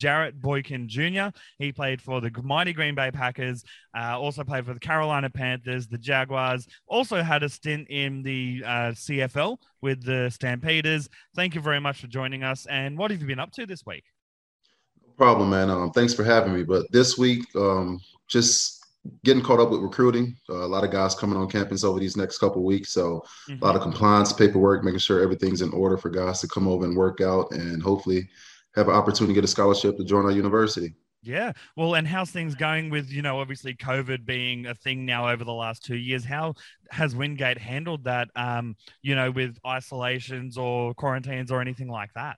Jarrett 0.00 0.40
Boykin 0.40 0.88
Jr. 0.88 1.28
He 1.58 1.72
played 1.72 2.00
for 2.00 2.20
the 2.20 2.30
mighty 2.42 2.72
Green 2.72 2.94
Bay 2.94 3.10
Packers, 3.10 3.64
uh, 3.96 4.18
also 4.18 4.44
played 4.44 4.66
for 4.66 4.74
the 4.74 4.80
Carolina 4.80 5.30
Panthers, 5.30 5.86
the 5.86 5.98
Jaguars, 5.98 6.66
also 6.86 7.22
had 7.22 7.42
a 7.42 7.48
stint 7.48 7.88
in 7.88 8.22
the 8.22 8.62
uh, 8.64 8.92
CFL 8.92 9.58
with 9.80 10.04
the 10.04 10.30
Stampeders. 10.30 11.08
Thank 11.34 11.54
you 11.54 11.60
very 11.60 11.80
much 11.80 12.00
for 12.00 12.06
joining 12.06 12.42
us. 12.42 12.66
And 12.66 12.98
what 12.98 13.10
have 13.10 13.20
you 13.20 13.26
been 13.26 13.38
up 13.38 13.52
to 13.52 13.66
this 13.66 13.84
week? 13.86 14.04
No 15.02 15.12
problem, 15.16 15.50
man. 15.50 15.70
Um, 15.70 15.90
thanks 15.90 16.14
for 16.14 16.24
having 16.24 16.52
me. 16.52 16.62
But 16.62 16.90
this 16.90 17.16
week, 17.16 17.44
um, 17.56 18.00
just 18.28 18.76
getting 19.24 19.42
caught 19.42 19.60
up 19.60 19.70
with 19.70 19.80
recruiting. 19.80 20.36
Uh, 20.48 20.64
a 20.64 20.66
lot 20.66 20.84
of 20.84 20.90
guys 20.90 21.14
coming 21.14 21.36
on 21.36 21.48
campus 21.48 21.84
over 21.84 21.98
these 21.98 22.16
next 22.16 22.38
couple 22.38 22.62
weeks, 22.64 22.90
so 22.90 23.24
mm-hmm. 23.48 23.62
a 23.62 23.66
lot 23.66 23.76
of 23.76 23.82
compliance 23.82 24.32
paperwork, 24.32 24.84
making 24.84 24.98
sure 24.98 25.20
everything's 25.20 25.62
in 25.62 25.70
order 25.70 25.96
for 25.96 26.10
guys 26.10 26.40
to 26.40 26.48
come 26.48 26.66
over 26.66 26.84
and 26.84 26.96
work 26.96 27.20
out, 27.20 27.50
and 27.52 27.82
hopefully 27.82 28.28
have 28.76 28.88
an 28.88 28.94
opportunity 28.94 29.32
to 29.32 29.34
get 29.34 29.44
a 29.44 29.48
scholarship 29.48 29.96
to 29.96 30.04
join 30.04 30.24
our 30.24 30.30
university. 30.30 30.94
Yeah. 31.22 31.52
Well, 31.76 31.94
and 31.94 32.06
how's 32.06 32.30
things 32.30 32.54
going 32.54 32.88
with, 32.88 33.10
you 33.10 33.20
know, 33.20 33.40
obviously 33.40 33.74
COVID 33.74 34.24
being 34.24 34.66
a 34.66 34.74
thing 34.74 35.04
now 35.04 35.28
over 35.28 35.42
the 35.42 35.52
last 35.52 35.84
two 35.84 35.96
years? 35.96 36.24
How 36.24 36.54
has 36.90 37.16
Wingate 37.16 37.58
handled 37.58 38.04
that, 38.04 38.28
um, 38.36 38.76
you 39.02 39.16
know, 39.16 39.32
with 39.32 39.58
isolations 39.66 40.56
or 40.56 40.94
quarantines 40.94 41.50
or 41.50 41.60
anything 41.60 41.88
like 41.88 42.12
that? 42.14 42.36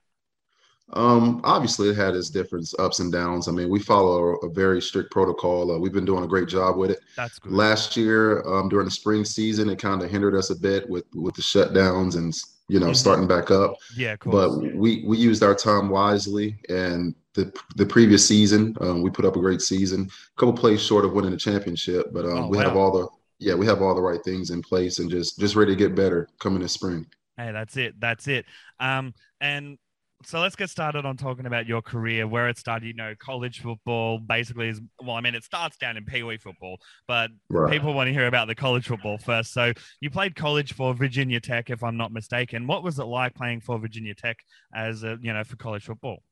Um, 0.95 1.41
obviously, 1.45 1.91
it 1.91 1.97
had 1.97 2.15
its 2.15 2.31
different 2.31 2.73
ups 2.79 3.01
and 3.01 3.13
downs. 3.13 3.47
I 3.47 3.53
mean, 3.53 3.69
we 3.69 3.79
follow 3.79 4.37
a, 4.37 4.49
very 4.49 4.81
strict 4.81 5.11
protocol. 5.11 5.71
Uh, 5.71 5.79
we've 5.79 5.93
been 5.93 6.07
doing 6.07 6.25
a 6.25 6.27
great 6.27 6.49
job 6.49 6.77
with 6.77 6.91
it. 6.91 7.01
That's 7.17 7.39
good. 7.39 7.53
Last 7.53 7.97
year, 7.97 8.43
um, 8.49 8.69
during 8.69 8.87
the 8.87 8.91
spring 8.91 9.25
season, 9.25 9.69
it 9.69 9.79
kind 9.79 10.03
of 10.03 10.11
hindered 10.11 10.35
us 10.35 10.51
a 10.51 10.57
bit 10.57 10.89
with 10.89 11.05
with 11.15 11.35
the 11.35 11.43
shutdowns 11.43 12.17
and 12.17 12.35
you 12.69 12.81
know 12.81 12.87
mm-hmm. 12.87 12.95
starting 12.95 13.29
back 13.29 13.51
up. 13.51 13.75
Yeah, 13.95 14.17
but 14.25 14.59
we 14.75 15.05
we 15.07 15.19
used 15.19 15.43
our 15.43 15.55
time 15.55 15.91
wisely, 15.91 16.59
and 16.71 17.15
the 17.35 17.53
the 17.77 17.87
previous 17.87 18.27
season, 18.27 18.75
um, 18.81 19.03
we 19.03 19.11
put 19.11 19.27
up 19.27 19.37
a 19.37 19.41
great 19.41 19.61
season. 19.61 20.09
A 20.09 20.41
couple 20.41 20.55
plays 20.55 20.83
short 20.83 21.05
of 21.05 21.13
winning 21.13 21.33
the 21.33 21.37
championship, 21.37 22.13
but 22.13 22.25
um, 22.25 22.45
oh, 22.45 22.49
we 22.49 22.57
wow. 22.57 22.65
have 22.65 22.77
all 22.77 22.93
the 22.93 23.09
yeah 23.41 23.55
we 23.55 23.67
have 23.67 23.83
all 23.83 23.95
the 23.95 24.01
right 24.01 24.23
things 24.25 24.51
in 24.51 24.63
place 24.63 24.99
and 24.99 25.11
just 25.11 25.39
just 25.39 25.55
ready 25.55 25.73
to 25.73 25.79
get 25.79 25.95
better 25.95 26.29
coming 26.39 26.63
this 26.63 26.73
spring. 26.73 27.07
Hey, 27.37 27.53
that's 27.53 27.77
it. 27.77 27.95
That's 28.01 28.27
it. 28.27 28.47
Um, 28.81 29.15
and 29.41 29.79
so 30.25 30.41
let's 30.41 30.57
get 30.57 30.69
started 30.69 31.05
on 31.05 31.17
talking 31.17 31.47
about 31.47 31.67
your 31.67 31.81
career, 31.81 32.27
where 32.27 32.49
it 32.49 32.59
started. 32.59 32.87
You 32.87 32.95
know, 32.95 33.15
college 33.19 33.61
football 33.61 34.19
basically 34.19 34.69
is 34.69 34.81
well, 35.01 35.17
I 35.17 35.21
mean, 35.21 35.35
it 35.35 35.45
starts 35.45 35.77
down 35.77 35.97
in 35.97 36.05
Pee 36.05 36.23
Wee 36.23 36.39
football, 36.39 36.79
but 37.07 37.31
right. 37.49 37.71
people 37.71 37.95
want 37.95 38.09
to 38.09 38.13
hear 38.13 38.27
about 38.27 38.49
the 38.49 38.55
college 38.55 38.87
football 38.87 39.19
first. 39.19 39.53
So 39.53 39.73
you 40.01 40.11
played 40.11 40.35
college 40.35 40.73
for 40.73 40.93
Virginia 40.93 41.41
Tech, 41.41 41.71
if 41.71 41.85
I'm 41.85 41.97
not 41.97 42.13
mistaken. 42.13 42.67
What 42.67 42.83
was 42.83 42.99
it 42.99 43.05
like 43.05 43.35
playing 43.35 43.61
for 43.61 43.79
Virginia 43.79 44.15
Tech 44.15 44.39
as 44.75 45.05
a 45.05 45.19
you 45.21 45.33
know 45.33 45.45
for 45.45 45.57
college 45.57 45.85
football? 45.85 46.23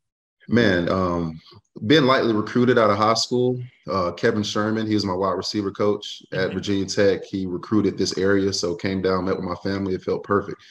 Man, 0.49 0.89
um, 0.89 1.41
being 1.87 2.05
lightly 2.05 2.33
recruited 2.33 2.79
out 2.79 2.91
of 2.91 2.97
high 2.97 3.15
school, 3.15 3.61
uh, 3.91 4.13
Kevin 4.13 4.45
Sherman, 4.45 4.87
he 4.87 4.95
was 4.95 5.05
my 5.05 5.13
wide 5.13 5.33
receiver 5.33 5.73
coach 5.73 6.23
at 6.33 6.39
mm-hmm. 6.39 6.55
Virginia 6.55 6.87
Tech. 6.87 7.25
He 7.25 7.47
recruited 7.47 7.99
this 7.99 8.17
area, 8.17 8.53
so 8.53 8.75
came 8.75 9.03
down, 9.03 9.25
met 9.25 9.37
with 9.37 9.45
my 9.45 9.57
family. 9.57 9.95
It 9.95 10.03
felt 10.03 10.23
perfect. 10.23 10.63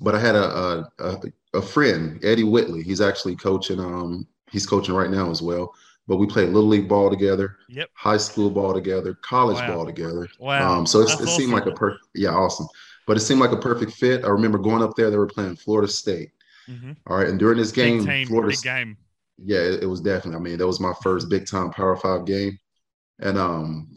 But 0.00 0.14
I 0.14 0.20
had 0.20 0.34
a, 0.34 0.44
a, 0.44 0.90
a 0.98 1.18
friend, 1.62 2.22
Eddie 2.24 2.44
Whitley. 2.44 2.82
He's 2.82 3.00
actually 3.00 3.36
coaching. 3.36 3.80
Um, 3.80 4.26
he's 4.50 4.66
coaching 4.66 4.94
right 4.94 5.10
now 5.10 5.30
as 5.30 5.42
well. 5.42 5.72
But 6.08 6.16
we 6.16 6.26
played 6.26 6.50
little 6.50 6.68
league 6.68 6.88
ball 6.88 7.10
together, 7.10 7.56
yep. 7.68 7.88
high 7.94 8.16
school 8.16 8.48
ball 8.48 8.72
together, 8.72 9.18
college 9.22 9.56
wow. 9.56 9.74
ball 9.74 9.86
together. 9.86 10.28
Wow! 10.38 10.78
Um, 10.78 10.86
so 10.86 11.00
it 11.00 11.10
awesome. 11.10 11.26
seemed 11.26 11.52
like 11.52 11.66
a 11.66 11.72
perfect, 11.72 12.04
yeah, 12.14 12.30
awesome. 12.30 12.68
But 13.08 13.16
it 13.16 13.20
seemed 13.20 13.40
like 13.40 13.50
a 13.50 13.56
perfect 13.56 13.92
fit. 13.92 14.24
I 14.24 14.28
remember 14.28 14.58
going 14.58 14.82
up 14.82 14.94
there; 14.94 15.10
they 15.10 15.16
were 15.16 15.26
playing 15.26 15.56
Florida 15.56 15.90
State. 15.90 16.30
Mm-hmm. 16.68 16.92
All 17.08 17.16
right, 17.16 17.28
and 17.28 17.40
during 17.40 17.58
this 17.58 17.72
game, 17.72 18.06
team, 18.06 18.28
Florida 18.28 18.56
game. 18.62 18.96
Yeah, 19.38 19.58
it, 19.58 19.82
it 19.82 19.86
was 19.86 20.00
definitely. 20.00 20.36
I 20.36 20.40
mean, 20.50 20.58
that 20.58 20.66
was 20.66 20.80
my 20.80 20.94
first 21.02 21.28
big 21.28 21.44
time 21.44 21.70
Power 21.70 21.96
Five 21.96 22.24
game, 22.24 22.56
and 23.18 23.36
um, 23.36 23.88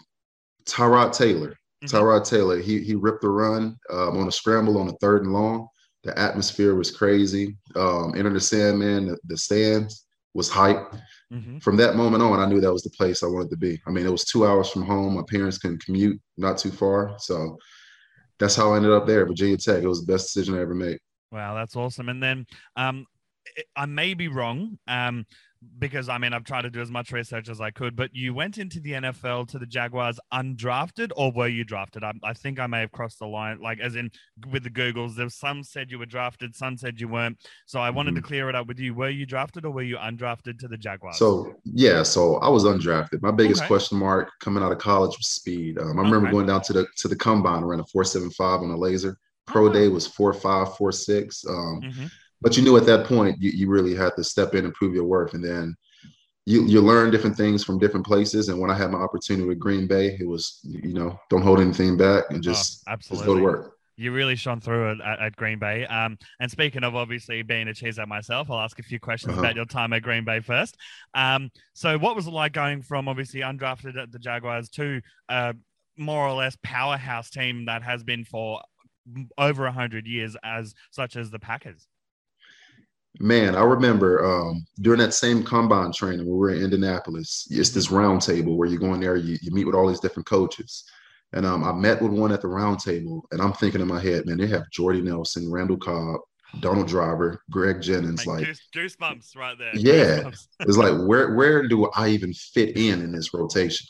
Tyrod 0.65 1.15
Taylor, 1.15 1.59
mm-hmm. 1.83 1.95
Tyrod 1.95 2.27
Taylor, 2.27 2.59
he 2.59 2.79
he 2.79 2.95
ripped 2.95 3.21
the 3.21 3.29
run 3.29 3.77
um, 3.91 4.17
on 4.17 4.27
a 4.27 4.31
scramble 4.31 4.79
on 4.79 4.89
a 4.89 4.93
third 4.93 5.25
and 5.25 5.33
long 5.33 5.67
the 6.09 6.19
atmosphere 6.19 6.75
was 6.75 6.91
crazy. 6.91 7.55
Um, 7.75 8.13
Enter 8.17 8.33
the 8.33 8.39
Sandman, 8.39 9.07
the, 9.07 9.17
the 9.25 9.37
stands 9.37 10.05
was 10.33 10.49
hype. 10.49 10.93
Mm-hmm. 11.31 11.59
From 11.59 11.77
that 11.77 11.95
moment 11.95 12.23
on, 12.23 12.39
I 12.39 12.45
knew 12.47 12.59
that 12.61 12.73
was 12.73 12.83
the 12.83 12.89
place 12.91 13.21
I 13.21 13.27
wanted 13.27 13.51
to 13.51 13.57
be. 13.57 13.79
I 13.85 13.91
mean, 13.91 14.05
it 14.05 14.11
was 14.11 14.25
two 14.25 14.45
hours 14.45 14.69
from 14.69 14.83
home. 14.83 15.15
My 15.15 15.23
parents 15.27 15.57
can 15.57 15.77
commute 15.77 16.19
not 16.37 16.57
too 16.57 16.71
far. 16.71 17.15
So 17.19 17.57
that's 18.39 18.55
how 18.55 18.73
I 18.73 18.77
ended 18.77 18.91
up 18.91 19.05
there, 19.05 19.25
Virginia 19.25 19.57
Tech. 19.57 19.83
It 19.83 19.87
was 19.87 20.03
the 20.03 20.11
best 20.11 20.33
decision 20.33 20.55
I 20.55 20.61
ever 20.61 20.73
made. 20.73 20.99
Wow, 21.31 21.53
that's 21.53 21.75
awesome. 21.75 22.09
And 22.09 22.21
then 22.21 22.47
um, 22.75 23.05
I 23.75 23.85
may 23.85 24.15
be 24.15 24.27
wrong. 24.27 24.79
Um, 24.87 25.25
because 25.77 26.07
I 26.07 26.17
mean, 26.17 26.33
I've 26.33 26.45
tried 26.45 26.61
to 26.61 26.69
do 26.69 26.81
as 26.81 26.89
much 26.89 27.11
research 27.11 27.49
as 27.49 27.59
I 27.59 27.71
could, 27.71 27.95
but 27.95 28.11
you 28.13 28.33
went 28.33 28.57
into 28.57 28.79
the 28.79 28.93
NFL 28.93 29.49
to 29.49 29.59
the 29.59 29.65
Jaguars 29.65 30.19
undrafted, 30.33 31.11
or 31.17 31.31
were 31.31 31.47
you 31.47 31.63
drafted? 31.63 32.03
I, 32.03 32.13
I 32.23 32.33
think 32.33 32.59
I 32.59 32.67
may 32.67 32.81
have 32.81 32.91
crossed 32.91 33.19
the 33.19 33.27
line, 33.27 33.59
like 33.61 33.79
as 33.79 33.95
in 33.95 34.09
with 34.51 34.63
the 34.63 34.69
Googles. 34.69 35.15
There's 35.15 35.35
some 35.35 35.63
said 35.63 35.91
you 35.91 35.99
were 35.99 36.05
drafted, 36.05 36.55
some 36.55 36.77
said 36.77 36.99
you 36.99 37.09
weren't. 37.09 37.37
So 37.65 37.79
I 37.79 37.89
wanted 37.89 38.11
mm-hmm. 38.11 38.21
to 38.21 38.27
clear 38.27 38.49
it 38.49 38.55
up 38.55 38.67
with 38.67 38.79
you. 38.79 38.93
Were 38.93 39.09
you 39.09 39.25
drafted 39.25 39.65
or 39.65 39.71
were 39.71 39.83
you 39.83 39.97
undrafted 39.97 40.59
to 40.59 40.67
the 40.67 40.77
Jaguars? 40.77 41.17
So 41.17 41.55
yeah, 41.65 42.03
so 42.03 42.37
I 42.37 42.49
was 42.49 42.63
undrafted. 42.63 43.21
My 43.21 43.31
biggest 43.31 43.61
okay. 43.61 43.67
question 43.67 43.97
mark 43.97 44.31
coming 44.39 44.63
out 44.63 44.71
of 44.71 44.77
college 44.77 45.17
was 45.17 45.27
speed. 45.27 45.77
Um, 45.77 45.99
I 45.99 46.03
remember 46.03 46.27
okay. 46.27 46.31
going 46.31 46.47
down 46.47 46.61
to 46.63 46.73
the 46.73 46.87
to 46.97 47.07
the 47.09 47.15
combine, 47.15 47.65
ran 47.65 47.81
a 47.81 47.85
four 47.85 48.05
seven 48.05 48.29
five 48.31 48.61
on 48.61 48.69
a 48.69 48.77
laser. 48.77 49.17
Pro 49.45 49.67
oh. 49.67 49.73
day 49.73 49.89
was 49.89 50.07
four 50.07 50.33
five, 50.33 50.75
four 50.77 50.91
six. 50.91 51.43
Um, 51.45 51.81
mm-hmm 51.83 52.05
but 52.41 52.55
you 52.55 52.63
knew 52.63 52.77
at 52.77 52.85
that 52.85 53.05
point 53.05 53.41
you, 53.41 53.51
you 53.51 53.69
really 53.69 53.95
had 53.95 54.15
to 54.15 54.23
step 54.23 54.55
in 54.55 54.65
and 54.65 54.73
prove 54.73 54.93
your 54.93 55.05
worth 55.05 55.33
and 55.33 55.43
then 55.43 55.75
you 56.45 56.65
you 56.65 56.81
learn 56.81 57.11
different 57.11 57.35
things 57.35 57.63
from 57.63 57.79
different 57.79 58.05
places 58.05 58.49
and 58.49 58.59
when 58.59 58.71
i 58.71 58.75
had 58.75 58.91
my 58.91 58.99
opportunity 58.99 59.47
with 59.47 59.59
green 59.59 59.87
bay 59.87 60.17
it 60.19 60.27
was 60.27 60.59
you 60.63 60.93
know 60.93 61.19
don't 61.29 61.41
hold 61.41 61.59
anything 61.59 61.97
back 61.97 62.23
and 62.29 62.41
just, 62.41 62.83
oh, 62.87 62.93
absolutely. 62.93 63.25
just 63.25 63.27
go 63.27 63.37
to 63.37 63.43
work 63.43 63.75
you 63.99 64.13
really 64.13 64.37
shone 64.37 64.61
through 64.61 64.91
at, 64.91 65.19
at 65.19 65.35
Green 65.35 65.59
Bay. 65.59 65.85
Um, 65.85 66.17
and 66.39 66.49
speaking 66.49 66.85
of 66.85 66.95
obviously 66.95 67.41
being 67.41 67.67
a 67.67 67.73
cheese 67.73 67.99
myself, 68.07 68.49
I'll 68.49 68.61
ask 68.61 68.79
a 68.79 68.83
few 68.83 68.97
questions 68.97 69.33
uh-huh. 69.33 69.41
about 69.41 69.55
your 69.57 69.65
time 69.65 69.91
at 69.91 70.03
Green 70.03 70.23
Bay 70.23 70.39
first. 70.39 70.77
Um, 71.13 71.49
so 71.73 71.97
what 71.97 72.15
was 72.15 72.25
it 72.25 72.31
like 72.31 72.53
going 72.53 72.81
from 72.81 73.09
obviously 73.09 73.41
undrafted 73.41 74.01
at 74.01 74.13
the 74.13 74.17
Jaguars 74.17 74.69
to 74.71 75.01
a 75.27 75.53
more 75.97 76.25
or 76.25 76.33
less 76.33 76.57
powerhouse 76.63 77.29
team 77.29 77.65
that 77.65 77.83
has 77.83 78.01
been 78.03 78.23
for 78.23 78.61
over 79.37 79.65
a 79.65 79.71
hundred 79.71 80.07
years 80.07 80.37
as 80.45 80.73
such 80.91 81.17
as 81.17 81.29
the 81.29 81.39
Packers? 81.39 81.88
Man, 83.19 83.55
I 83.55 83.63
remember 83.63 84.25
um, 84.25 84.65
during 84.81 84.99
that 84.99 85.13
same 85.13 85.43
combine 85.43 85.91
training 85.91 86.19
when 86.19 86.27
we 86.27 86.37
were 86.37 86.49
in 86.51 86.63
Indianapolis, 86.63 87.47
it's 87.49 87.71
this 87.71 87.91
round 87.91 88.21
table 88.21 88.57
where 88.57 88.69
you 88.69 88.79
go 88.79 88.93
in 88.93 89.01
there, 89.01 89.17
you, 89.17 89.37
you 89.41 89.51
meet 89.51 89.65
with 89.65 89.75
all 89.75 89.87
these 89.87 89.99
different 89.99 90.27
coaches. 90.27 90.85
And 91.33 91.45
um, 91.45 91.63
I 91.63 91.73
met 91.73 92.01
with 92.01 92.11
one 92.11 92.31
at 92.31 92.41
the 92.41 92.47
round 92.47 92.79
table, 92.79 93.25
and 93.31 93.41
I'm 93.41 93.53
thinking 93.53 93.81
in 93.81 93.87
my 93.87 93.99
head, 93.99 94.25
man, 94.25 94.37
they 94.37 94.47
have 94.47 94.69
Jordy 94.71 95.01
Nelson, 95.01 95.51
Randall 95.51 95.77
Cobb, 95.77 96.21
Donald 96.61 96.87
Driver, 96.87 97.43
Greg 97.51 97.81
Jennings, 97.81 98.25
like, 98.25 98.47
like 98.47 98.57
goosebumps 98.75 99.35
right 99.35 99.57
there. 99.57 99.75
Yeah, 99.75 100.31
it's 100.61 100.77
like 100.77 100.95
where 101.07 101.35
where 101.35 101.67
do 101.67 101.89
I 101.95 102.09
even 102.09 102.33
fit 102.33 102.75
in 102.75 103.01
in 103.01 103.11
this 103.11 103.33
rotation, 103.33 103.85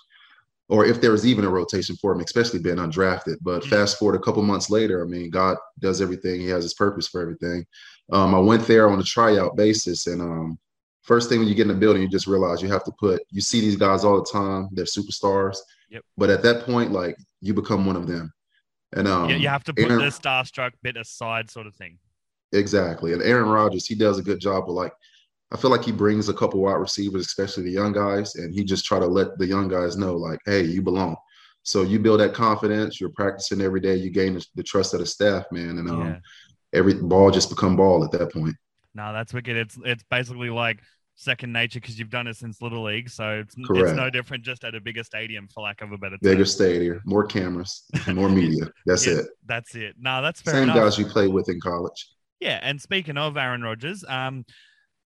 or 0.67 0.85
if 0.85 0.99
there 0.99 1.11
was 1.11 1.25
even 1.25 1.45
a 1.45 1.49
rotation 1.49 1.95
for 1.95 2.11
him, 2.11 2.19
especially 2.19 2.59
being 2.59 2.75
undrafted. 2.75 3.37
But 3.41 3.61
mm-hmm. 3.61 3.69
fast 3.69 3.97
forward 3.97 4.15
a 4.15 4.23
couple 4.23 4.43
months 4.43 4.69
later, 4.69 5.03
I 5.03 5.07
mean, 5.07 5.29
God 5.29 5.57
does 5.79 6.01
everything; 6.01 6.41
He 6.41 6.47
has 6.47 6.63
His 6.63 6.73
purpose 6.73 7.07
for 7.07 7.21
everything. 7.21 7.65
Um, 8.11 8.33
I 8.33 8.39
went 8.39 8.65
there 8.65 8.89
on 8.89 8.99
a 8.99 9.03
tryout 9.03 9.55
basis, 9.55 10.07
and 10.07 10.21
um, 10.21 10.59
first 11.03 11.29
thing 11.29 11.39
when 11.39 11.47
you 11.47 11.55
get 11.55 11.63
in 11.63 11.69
the 11.69 11.73
building, 11.75 12.01
you 12.01 12.09
just 12.09 12.27
realize 12.27 12.61
you 12.61 12.69
have 12.69 12.83
to 12.85 12.91
put. 12.99 13.21
You 13.29 13.41
see 13.41 13.61
these 13.61 13.75
guys 13.75 14.03
all 14.03 14.17
the 14.17 14.29
time; 14.29 14.69
they're 14.71 14.85
superstars. 14.85 15.57
Yep. 15.89 16.03
But 16.17 16.29
at 16.29 16.43
that 16.43 16.63
point, 16.63 16.91
like 16.91 17.17
you 17.41 17.53
become 17.53 17.85
one 17.85 17.95
of 17.95 18.07
them, 18.07 18.31
and 18.93 19.07
um, 19.07 19.29
yeah, 19.29 19.35
you 19.35 19.47
have 19.47 19.63
to 19.65 19.73
put 19.73 19.85
Aaron, 19.85 19.99
the 19.99 20.05
starstruck 20.05 20.71
bit 20.81 20.97
aside, 20.97 21.49
sort 21.49 21.67
of 21.67 21.75
thing. 21.75 21.99
Exactly, 22.51 23.13
and 23.13 23.21
Aaron 23.21 23.49
Rodgers, 23.49 23.85
he 23.85 23.95
does 23.95 24.17
a 24.17 24.23
good 24.23 24.39
job 24.39 24.69
of 24.69 24.75
like. 24.75 24.93
I 25.51 25.57
feel 25.57 25.71
like 25.71 25.83
he 25.83 25.91
brings 25.91 26.29
a 26.29 26.33
couple 26.35 26.61
wide 26.61 26.73
receivers, 26.73 27.25
especially 27.25 27.63
the 27.63 27.71
young 27.71 27.91
guys, 27.91 28.35
and 28.35 28.53
he 28.53 28.63
just 28.63 28.85
try 28.85 28.99
to 28.99 29.07
let 29.07 29.35
the 29.39 29.47
young 29.47 29.67
guys 29.67 29.97
know, 29.97 30.15
like, 30.15 30.37
hey, 30.45 30.61
you 30.61 30.83
belong. 30.83 31.15
So 31.63 31.81
you 31.81 31.97
build 31.97 32.19
that 32.19 32.35
confidence. 32.35 33.01
You're 33.01 33.09
practicing 33.09 33.59
every 33.59 33.79
day. 33.79 33.95
You 33.95 34.11
gain 34.11 34.39
the, 34.53 34.61
trust 34.61 34.93
of 34.93 34.99
the 34.99 35.07
staff, 35.07 35.45
man, 35.51 35.79
and 35.79 35.89
um, 35.89 36.05
yeah 36.05 36.19
every 36.73 36.93
ball 36.93 37.31
just 37.31 37.49
become 37.49 37.75
ball 37.75 38.03
at 38.03 38.11
that 38.11 38.33
point. 38.33 38.55
No, 38.93 39.13
that's 39.13 39.33
wicked. 39.33 39.55
It's 39.55 39.77
it's 39.85 40.03
basically 40.09 40.49
like 40.49 40.81
second 41.15 41.51
nature 41.51 41.79
because 41.79 41.99
you've 41.99 42.09
done 42.09 42.27
it 42.27 42.37
since 42.37 42.61
little 42.61 42.83
league, 42.83 43.09
so 43.09 43.39
it's, 43.39 43.53
it's 43.57 43.91
no 43.91 44.09
different 44.09 44.43
just 44.43 44.63
at 44.63 44.73
a 44.73 44.79
bigger 44.79 45.03
stadium, 45.03 45.47
for 45.53 45.61
lack 45.63 45.81
of 45.81 45.91
a 45.91 45.97
better 45.97 46.17
term. 46.17 46.31
Bigger 46.31 46.45
stadium, 46.45 47.01
more 47.05 47.25
cameras, 47.25 47.83
more 48.07 48.29
media. 48.29 48.63
That's 48.85 49.05
it. 49.05 49.25
That's 49.45 49.75
it. 49.75 49.95
No, 49.99 50.21
that's 50.21 50.41
fair 50.41 50.53
same 50.53 50.63
enough. 50.63 50.77
guys 50.77 50.97
you 50.97 51.05
play 51.05 51.27
with 51.27 51.49
in 51.49 51.59
college. 51.59 52.07
Yeah, 52.39 52.59
and 52.61 52.81
speaking 52.81 53.17
of 53.17 53.35
Aaron 53.35 53.61
Rodgers, 53.61 54.05
um, 54.07 54.45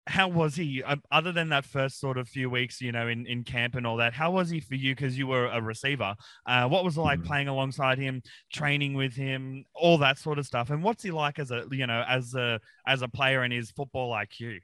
how 0.07 0.27
was 0.27 0.55
he 0.55 0.81
um, 0.83 1.01
other 1.11 1.31
than 1.31 1.49
that 1.49 1.63
first 1.63 1.99
sort 1.99 2.17
of 2.17 2.27
few 2.27 2.49
weeks 2.49 2.81
you 2.81 2.91
know 2.91 3.07
in, 3.07 3.25
in 3.27 3.43
camp 3.43 3.75
and 3.75 3.85
all 3.85 3.97
that 3.97 4.13
how 4.13 4.31
was 4.31 4.49
he 4.49 4.59
for 4.59 4.75
you 4.75 4.95
because 4.95 5.17
you 5.17 5.27
were 5.27 5.45
a 5.47 5.61
receiver 5.61 6.15
uh, 6.47 6.67
what 6.67 6.83
was 6.83 6.97
it 6.97 7.01
like 7.01 7.19
mm-hmm. 7.19 7.27
playing 7.27 7.47
alongside 7.47 7.99
him 7.99 8.21
training 8.51 8.95
with 8.95 9.13
him 9.13 9.63
all 9.75 9.97
that 9.97 10.17
sort 10.17 10.39
of 10.39 10.45
stuff 10.45 10.71
and 10.71 10.83
what's 10.83 11.03
he 11.03 11.11
like 11.11 11.37
as 11.37 11.51
a 11.51 11.65
you 11.71 11.85
know 11.85 12.03
as 12.07 12.33
a 12.33 12.59
as 12.87 13.01
a 13.03 13.07
player 13.07 13.43
and 13.43 13.53
his 13.53 13.71
football 13.71 14.11
iq 14.11 14.59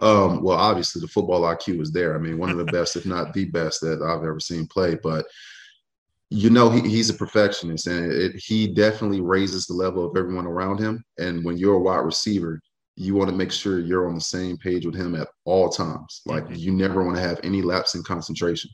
Um, 0.00 0.42
well, 0.42 0.56
obviously 0.56 1.00
the 1.00 1.08
football 1.08 1.42
IQ 1.42 1.78
was 1.78 1.92
there. 1.92 2.14
I 2.14 2.18
mean, 2.18 2.38
one 2.38 2.48
of 2.50 2.56
the 2.56 2.64
best, 2.64 2.96
if 2.96 3.04
not 3.04 3.34
the 3.34 3.44
best, 3.44 3.82
that 3.82 4.00
I've 4.02 4.24
ever 4.24 4.40
seen 4.40 4.66
play. 4.66 4.94
But 4.94 5.26
you 6.30 6.48
know, 6.48 6.70
he, 6.70 6.80
he's 6.80 7.10
a 7.10 7.14
perfectionist, 7.14 7.86
and 7.86 8.10
it, 8.10 8.36
he 8.36 8.68
definitely 8.68 9.20
raises 9.20 9.66
the 9.66 9.74
level 9.74 10.08
of 10.08 10.16
everyone 10.16 10.46
around 10.46 10.78
him. 10.78 11.04
And 11.18 11.44
when 11.44 11.58
you're 11.58 11.74
a 11.74 11.80
wide 11.80 11.98
receiver, 11.98 12.60
you 13.00 13.14
want 13.14 13.30
to 13.30 13.36
make 13.36 13.50
sure 13.50 13.80
you're 13.80 14.06
on 14.06 14.14
the 14.14 14.20
same 14.20 14.58
page 14.58 14.84
with 14.84 14.94
him 14.94 15.14
at 15.14 15.28
all 15.46 15.70
times. 15.70 16.20
Like 16.26 16.44
mm-hmm. 16.44 16.56
you 16.56 16.70
never 16.70 17.02
want 17.02 17.16
to 17.16 17.22
have 17.22 17.40
any 17.42 17.62
lapse 17.62 17.94
in 17.94 18.02
concentration. 18.02 18.70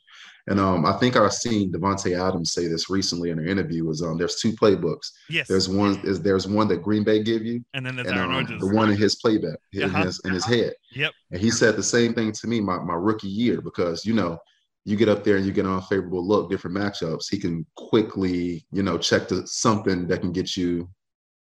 And 0.49 0.59
um, 0.59 0.85
I 0.85 0.95
think 0.95 1.17
I've 1.17 1.33
seen 1.33 1.73
Davante 1.73 2.19
Adams 2.19 2.53
say 2.53 2.67
this 2.67 2.91
recently 2.91 3.31
in 3.31 3.39
an 3.39 3.49
interview. 3.49 3.85
Was 3.85 4.03
um, 4.03 4.19
there's 4.19 4.41
two 4.41 4.53
playbooks. 4.53 5.13
Yes. 5.31 5.47
There's 5.47 5.69
one. 5.69 6.01
Is 6.03 6.21
there's 6.21 6.49
one 6.49 6.67
that 6.69 6.83
Green 6.83 7.05
Bay 7.05 7.23
give 7.23 7.45
you, 7.45 7.65
and 7.75 7.87
then 7.87 7.95
there's 7.95 8.09
and, 8.09 8.19
um, 8.19 8.59
the 8.59 8.75
one 8.75 8.91
in 8.91 8.97
his 8.97 9.15
playback 9.15 9.59
in, 9.73 9.85
Uh-huh. 9.85 10.05
his, 10.05 10.21
in 10.25 10.33
his 10.33 10.45
head. 10.45 10.73
Yep. 10.93 11.13
And 11.31 11.41
he 11.41 11.51
said 11.51 11.77
the 11.77 11.83
same 11.83 12.13
thing 12.13 12.33
to 12.33 12.49
me 12.49 12.61
my 12.61 12.79
my 12.79 12.95
rookie 12.95 13.29
year 13.29 13.61
because 13.61 14.05
you 14.05 14.15
know 14.15 14.39
you 14.85 14.97
get 14.97 15.09
up 15.09 15.23
there 15.23 15.37
and 15.37 15.47
you 15.47 15.53
get 15.53 15.67
an 15.67 15.73
unfavorable 15.73 16.27
look, 16.27 16.51
different 16.51 16.77
matchups. 16.77 17.27
He 17.31 17.39
can 17.39 17.65
quickly 17.77 18.67
you 18.73 18.83
know 18.83 18.99
check 18.99 19.29
to 19.29 19.47
something 19.47 20.07
that 20.09 20.21
can 20.21 20.33
get 20.33 20.57
you 20.57 20.89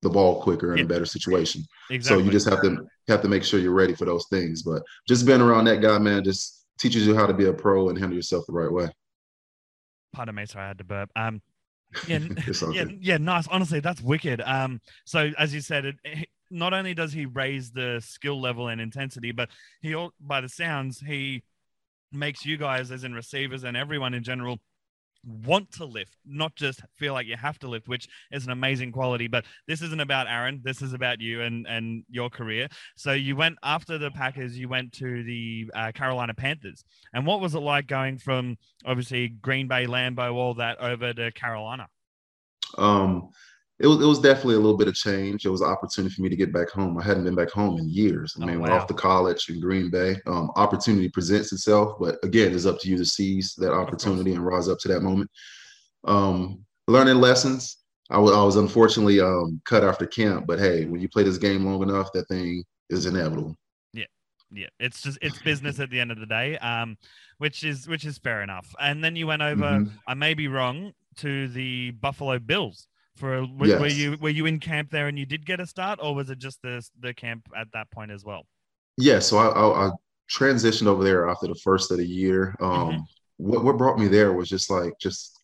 the 0.07 0.13
ball 0.13 0.42
quicker 0.42 0.71
in 0.74 0.80
Yeah. 0.80 0.83
a 0.86 0.88
better 0.88 1.06
situation. 1.06 1.63
Exactly. 1.89 2.24
So 2.24 2.25
you 2.25 2.31
just 2.31 2.50
have 2.50 2.62
to 2.62 2.86
have 3.09 3.21
to 3.21 3.27
make 3.27 3.44
sure 3.44 3.59
you're 3.59 3.71
ready 3.74 3.94
for 3.95 4.06
those 4.06 4.25
things. 4.27 4.63
But 4.63 4.83
just 5.07 5.25
being 5.25 5.42
around 5.42 5.65
that 5.65 5.81
guy, 5.81 5.98
man, 6.00 6.24
just 6.24 6.65
teaches 6.80 7.06
you 7.06 7.15
how 7.15 7.25
to 7.27 7.33
be 7.33 7.45
a 7.45 7.54
pro 7.54 7.89
and 7.89 7.98
handle 7.98 8.15
yourself 8.15 8.45
the 8.48 8.54
right 8.54 8.71
way. 8.71 8.89
Pardon 10.13 10.36
me, 10.36 10.45
sorry, 10.45 10.65
I 10.65 10.68
had 10.69 10.77
to 10.80 10.83
burp. 10.83 11.09
Um, 11.15 11.42
yeah, 12.07 12.15
n- 12.18 12.36
It's 12.48 12.63
all 12.63 12.74
yeah, 12.74 12.86
yeah, 13.00 13.18
nice. 13.18 13.48
Honestly, 13.48 13.80
that's 13.80 14.01
wicked. 14.01 14.42
Um, 14.45 14.80
so 15.06 15.31
as 15.38 15.54
you 15.54 15.62
said, 15.62 15.86
it, 15.86 15.95
it- 16.04 16.30
not 16.50 16.74
only 16.74 16.94
does 16.94 17.12
he 17.12 17.25
raise 17.25 17.71
the 17.71 18.01
skill 18.01 18.39
level 18.39 18.69
and 18.69 18.80
intensity, 18.80 19.33
but 19.33 19.50
he, 19.81 19.94
by 20.21 20.39
the 20.39 20.48
sounds, 20.48 20.98
he 21.01 21.44
makes 22.13 22.45
you 22.45 22.56
guys, 22.56 22.89
as 22.89 23.04
in 23.04 23.13
receivers 23.13 23.65
and 23.65 23.75
everyone 23.75 24.13
in 24.13 24.24
general, 24.24 24.57
want 25.28 25.72
to 25.74 25.86
lift, 25.86 26.18
not 26.26 26.56
just 26.56 26.82
feel 26.96 27.14
like 27.14 27.28
you 27.28 27.36
have 27.36 27.60
to 27.60 27.68
lift, 27.68 27.88
which 27.88 28.08
is 28.32 28.46
an 28.46 28.52
amazing 28.52 28.92
quality. 28.92 29.28
But 29.28 29.46
this 29.68 29.82
isn't 29.82 30.00
about 30.00 30.28
Aaron. 30.28 30.62
This 30.64 30.82
is 30.82 30.94
about 30.94 31.22
you 31.22 31.42
and 31.42 31.68
and 31.68 32.04
your 32.10 32.30
career. 32.30 32.68
So 32.96 33.12
you 33.12 33.36
went 33.36 33.58
after 33.64 33.98
the 33.98 34.12
Packers. 34.12 34.58
You 34.58 34.70
went 34.70 34.94
to 34.94 35.24
the 35.24 35.70
uh, 35.74 35.92
Carolina 35.94 36.34
Panthers. 36.34 36.84
And 37.14 37.26
what 37.26 37.42
was 37.42 37.56
it 37.56 37.60
like 37.60 37.88
going 37.88 38.18
from 38.18 38.58
obviously 38.86 39.30
Green 39.30 39.68
Bay, 39.68 39.86
Lambeau, 39.86 40.34
all 40.34 40.54
that 40.56 40.80
over 40.80 41.14
to 41.14 41.32
Carolina? 41.32 41.88
Um, 42.78 43.30
it 43.80 43.88
was 43.88 44.02
it 44.02 44.06
was 44.06 44.20
definitely 44.20 44.56
a 44.56 44.60
little 44.60 44.78
bit 44.78 44.88
of 44.88 44.96
change. 44.96 45.46
It 45.46 45.50
was 45.50 45.62
an 45.62 45.70
opportunity 45.70 46.14
for 46.14 46.22
me 46.24 46.30
to 46.30 46.36
get 46.36 46.52
back 46.52 46.70
home. 46.70 46.98
I 46.98 47.04
hadn't 47.04 47.24
been 47.26 47.36
back 47.36 47.52
home 47.52 47.78
in 47.78 47.88
years. 47.90 48.36
I 48.40 48.44
Oh, 48.44 48.48
mean, 48.48 48.60
we're 48.60 48.70
wow. 48.70 48.78
off 48.80 48.88
to 48.88 48.94
college 48.94 49.50
in 49.50 49.60
Green 49.60 49.90
Bay. 49.92 50.18
Um, 50.26 50.50
opportunity 50.56 51.10
presents 51.10 51.52
itself, 51.54 51.98
but 52.00 52.18
again, 52.24 52.54
it's 52.56 52.66
up 52.66 52.80
to 52.82 52.90
you 52.90 52.98
to 52.98 53.06
seize 53.06 53.54
that 53.56 53.74
opportunity 53.74 54.34
and 54.34 54.46
rise 54.46 54.68
up 54.68 54.80
to 54.80 54.88
that 54.90 55.02
moment. 55.02 55.30
Um, 56.06 56.66
learning 56.88 57.18
lessons. 57.18 57.78
I 58.10 58.18
was 58.20 58.56
unfortunately 58.56 59.20
um, 59.20 59.62
cut 59.66 59.84
after 59.84 60.06
camp, 60.08 60.48
but 60.48 60.60
hey, 60.60 60.86
when 60.86 61.02
you 61.02 61.10
play 61.10 61.24
this 61.24 61.38
game 61.38 61.66
long 61.66 61.84
enough, 61.84 62.12
that 62.14 62.28
thing 62.30 62.64
is 62.90 63.06
inevitable. 63.06 63.54
Yeah, 63.92 64.06
yeah. 64.50 64.68
it's 64.80 65.02
just 65.02 65.18
it's 65.22 65.42
business 65.42 65.82
at 65.82 65.90
the 65.90 66.00
end 66.00 66.12
of 66.12 66.20
the 66.20 66.26
day. 66.26 66.58
Um, 66.60 66.98
which 67.40 67.66
is 67.66 67.86
which 67.88 68.06
is 68.06 68.18
fair 68.18 68.42
enough. 68.44 68.74
And 68.80 69.04
then 69.04 69.18
you 69.18 69.28
went 69.28 69.42
over. 69.42 69.62
Mhm. 69.62 69.92
I 70.08 70.14
may 70.14 70.34
be 70.36 70.48
wrong 70.48 70.94
to 71.18 71.50
the 71.50 71.92
Buffalo 71.92 72.40
Bills. 72.40 72.88
For 73.18 73.36
a, 73.36 73.46
were, 73.46 73.68
were 73.80 73.88
you 73.88 74.18
were 74.22 74.30
you 74.30 74.46
in 74.46 74.60
camp 74.60 74.92
there 74.92 75.08
and 75.08 75.18
you 75.18 75.25
did 75.25 75.46
get 75.46 75.60
a 75.60 75.68
start, 75.68 76.00
or 76.02 76.16
was 76.16 76.30
it 76.30 76.38
just 76.38 76.62
the 76.62 76.88
the 77.00 77.14
camp 77.14 77.48
at 77.56 77.68
that 77.74 77.90
point 77.92 78.12
as 78.12 78.24
well? 78.24 78.46
Yeah, 78.98 79.19
so 79.19 79.38
I, 79.38 79.48
I, 79.48 79.88
I 79.88 79.92
transitioned 80.31 80.88
over 80.88 81.04
there 81.04 81.30
after 81.30 81.48
the 81.48 81.56
first 81.64 81.92
of 81.92 81.98
the 81.98 82.06
year. 82.06 82.56
Um, 82.60 82.90
Mhm. 82.90 83.06
what 83.38 83.64
what 83.64 83.78
brought 83.78 84.00
me 84.00 84.08
there 84.08 84.34
was 84.34 84.50
just 84.50 84.69
like 84.69 84.94
just 85.00 85.37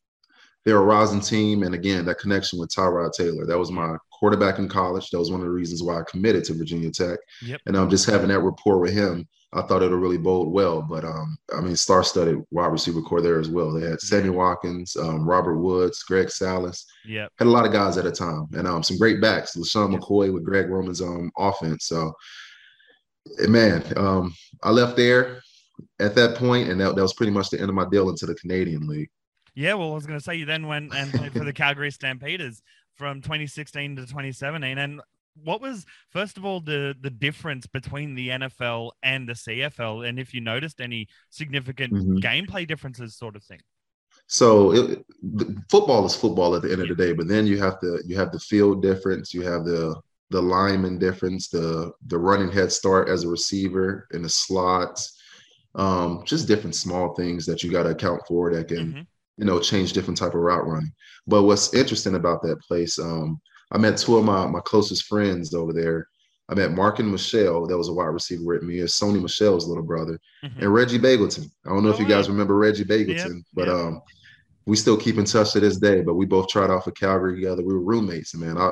they're 0.65 0.77
a 0.77 0.81
rising 0.81 1.19
team, 1.19 1.63
and 1.63 1.75
again 1.75 2.05
that 2.05 2.19
connection 2.19 2.59
with 2.59 2.69
Tyrod 2.69 3.11
Taylor. 3.13 3.45
That 3.45 3.59
was 3.59 3.71
my 3.71 3.97
quarterback 4.11 4.59
in 4.59 4.69
college. 4.69 5.09
That 5.09 5.19
was 5.19 5.31
one 5.31 5.41
of 5.41 5.45
the 5.45 5.51
reasons 5.51 5.83
why 5.83 5.99
I 5.99 6.03
committed 6.09 6.45
to 6.45 6.53
Virginia 6.53 6.89
Tech. 6.89 7.19
Yep. 7.45 7.61
And 7.65 7.75
I'm 7.75 7.83
um, 7.83 7.89
just 7.89 8.09
having 8.09 8.29
that 8.29 8.39
rapport 8.39 8.79
with 8.79 8.93
him, 8.93 9.27
I 9.51 9.61
thought 9.63 9.83
it'll 9.83 9.97
really 9.97 10.17
bode 10.17 10.47
well. 10.47 10.81
But 10.81 11.03
um, 11.03 11.37
I 11.53 11.59
mean, 11.59 11.75
star-studded 11.75 12.41
wide 12.51 12.67
receiver 12.71 13.01
core 13.01 13.21
there 13.21 13.39
as 13.39 13.49
well. 13.49 13.71
They 13.73 13.87
had 13.87 13.99
Sammy 13.99 14.29
Watkins, 14.29 14.95
um, 14.95 15.27
Robert 15.27 15.57
Woods, 15.57 16.03
Greg 16.03 16.29
Salas 16.29 16.85
Yep. 17.05 17.31
had 17.37 17.47
a 17.47 17.49
lot 17.49 17.65
of 17.65 17.73
guys 17.73 17.97
at 17.97 18.05
a 18.05 18.11
time 18.11 18.47
and 18.53 18.65
um, 18.65 18.81
some 18.81 18.97
great 18.97 19.19
backs. 19.19 19.57
LeSean 19.57 19.91
Yeah. 19.91 19.99
McCoy 19.99 20.33
with 20.33 20.45
Greg 20.45 20.69
Roman's 20.69 21.01
um, 21.01 21.29
offense. 21.37 21.85
So, 21.87 22.13
eh, 23.43 23.47
man, 23.47 23.83
um, 23.97 24.33
I 24.63 24.71
left 24.71 24.95
there 24.95 25.41
at 25.99 26.15
that 26.15 26.35
point, 26.35 26.69
and 26.69 26.79
that, 26.79 26.95
that 26.95 27.01
was 27.01 27.13
pretty 27.13 27.31
much 27.33 27.49
the 27.49 27.59
end 27.59 27.69
of 27.69 27.75
my 27.75 27.85
deal 27.91 28.09
into 28.09 28.25
the 28.25 28.35
Canadian 28.35 28.87
League. 28.87 29.09
Yeah, 29.55 29.75
well, 29.75 29.91
I 29.91 29.95
was 29.95 30.05
going 30.05 30.17
to 30.19 30.23
say 30.23 30.35
you 30.35 30.45
then 30.45 30.67
went 30.67 30.93
and 30.93 31.13
played 31.13 31.33
for 31.33 31.43
the 31.43 31.53
Calgary 31.63 31.91
Stampeders 31.91 32.61
from 32.95 33.21
2016 33.21 33.95
to 33.97 34.03
2017. 34.07 34.77
And 34.77 35.01
what 35.43 35.61
was 35.61 35.85
first 36.11 36.37
of 36.37 36.45
all 36.45 36.59
the 36.59 36.95
the 37.01 37.09
difference 37.09 37.65
between 37.65 38.13
the 38.15 38.29
NFL 38.29 38.91
and 39.01 39.27
the 39.27 39.33
CFL, 39.33 40.07
and 40.07 40.19
if 40.19 40.33
you 40.33 40.41
noticed 40.41 40.79
any 40.79 41.07
significant 41.29 41.93
Mhm. 41.93 42.19
gameplay 42.21 42.67
differences, 42.67 43.15
sort 43.15 43.35
of 43.35 43.43
thing? 43.43 43.59
So, 44.27 44.73
it, 44.73 45.05
the, 45.21 45.61
football 45.69 46.05
is 46.05 46.15
football 46.15 46.55
at 46.55 46.61
the 46.61 46.71
end 46.71 46.81
of 46.81 46.87
the 46.87 46.95
day, 46.95 47.13
but 47.13 47.27
then 47.27 47.45
you 47.47 47.57
have 47.59 47.79
to 47.81 47.99
you 48.05 48.15
have 48.17 48.31
the 48.31 48.39
field 48.39 48.81
difference, 48.81 49.33
you 49.33 49.41
have 49.41 49.65
the 49.65 49.95
the 50.29 50.41
lineman 50.41 50.97
difference, 50.97 51.49
the 51.49 51.91
the 52.07 52.17
running 52.17 52.51
head 52.51 52.71
start 52.71 53.09
as 53.09 53.23
a 53.23 53.29
receiver 53.29 54.07
in 54.13 54.21
the 54.23 54.29
slots, 54.29 55.19
um, 55.75 56.23
just 56.25 56.47
different 56.47 56.75
small 56.75 57.13
things 57.15 57.45
that 57.45 57.63
you 57.63 57.71
got 57.71 57.83
to 57.83 57.89
account 57.89 58.21
for 58.27 58.51
that 58.53 58.67
can 58.67 58.93
Mhm. 58.93 59.07
You 59.37 59.45
know, 59.45 59.59
change 59.59 59.93
different 59.93 60.17
type 60.17 60.35
of 60.35 60.41
route 60.41 60.67
running. 60.67 60.91
But 61.25 61.43
what's 61.43 61.73
interesting 61.73 62.15
about 62.15 62.43
that 62.43 62.59
place, 62.61 62.99
um, 62.99 63.41
I 63.71 63.77
met 63.79 63.97
two 63.97 64.17
of 64.17 64.25
my 64.25 64.45
my 64.45 64.59
closest 64.59 65.05
friends 65.05 65.53
over 65.55 65.73
there. 65.73 66.07
I 66.49 66.55
met 66.55 66.73
Marken 66.73 67.09
Michel, 67.09 67.65
that 67.65 67.77
was 67.77 67.87
a 67.87 67.93
wide 67.93 68.05
receiver 68.07 68.43
with 68.43 68.63
me, 68.63 68.79
is 68.79 68.91
Sony 68.91 69.19
Michel's 69.21 69.65
little 69.67 69.83
brother, 69.83 70.19
Mhm. 70.43 70.61
and 70.61 70.73
Reggie 70.73 70.99
Begelton. 70.99 71.49
I 71.65 71.69
don't 71.69 71.83
know 71.83 71.89
if 71.89 71.95
Oh, 71.95 71.99
you 72.01 72.07
guys 72.07 72.29
remember 72.29 72.55
Reggie 72.55 72.83
Begelton, 72.83 73.43
but 73.55 73.67
yep. 73.67 73.75
um, 73.75 74.01
we 74.65 74.75
still 74.75 74.97
keep 74.97 75.17
in 75.17 75.25
touch 75.25 75.53
to 75.53 75.59
this 75.61 75.77
day. 75.77 76.01
But 76.01 76.13
we 76.15 76.25
both 76.25 76.47
tried 76.49 76.69
out 76.69 76.83
for 76.83 76.91
Calgary 76.91 77.35
together. 77.35 77.63
We 77.63 77.73
were 77.73 77.79
roommates, 77.79 78.33
and 78.35 78.43
man, 78.43 78.57
I 78.57 78.71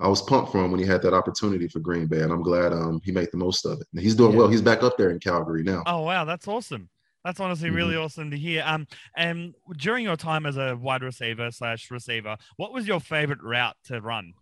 I 0.00 0.08
was 0.08 0.20
pumped 0.22 0.50
for 0.50 0.64
him 0.64 0.72
when 0.72 0.80
he 0.80 0.86
had 0.86 1.00
that 1.02 1.14
opportunity 1.14 1.68
for 1.68 1.78
Green 1.78 2.06
Bay, 2.08 2.20
and 2.22 2.32
I'm 2.32 2.42
glad 2.42 2.72
um 2.72 3.00
he 3.04 3.12
made 3.12 3.28
the 3.30 3.38
most 3.38 3.64
of 3.64 3.80
it. 3.80 3.86
And 3.94 4.02
he's 4.02 4.16
doing 4.16 4.32
Yeah. 4.32 4.38
well. 4.38 4.48
He's 4.48 4.60
back 4.62 4.82
up 4.82 4.98
there 4.98 5.10
in 5.10 5.20
Calgary 5.20 5.62
now. 5.62 5.84
Oh 5.86 6.02
wow, 6.02 6.24
that's 6.26 6.48
awesome. 6.48 6.90
That's 7.24 7.40
honestly 7.40 7.70
really 7.70 7.94
Mm-hmm. 7.94 8.04
awesome 8.04 8.30
to 8.30 8.36
hear. 8.38 8.62
Um, 8.66 8.86
and 9.16 9.54
during 9.76 10.04
your 10.04 10.16
time 10.16 10.44
as 10.46 10.56
a 10.56 10.76
wide 10.76 11.02
receiver 11.02 11.50
slash 11.50 11.90
receiver, 11.90 12.36
what 12.56 12.72
was 12.72 12.86
your 12.86 13.00
favorite 13.00 13.42
route 13.42 13.76
to 13.84 14.00
run? 14.00 14.32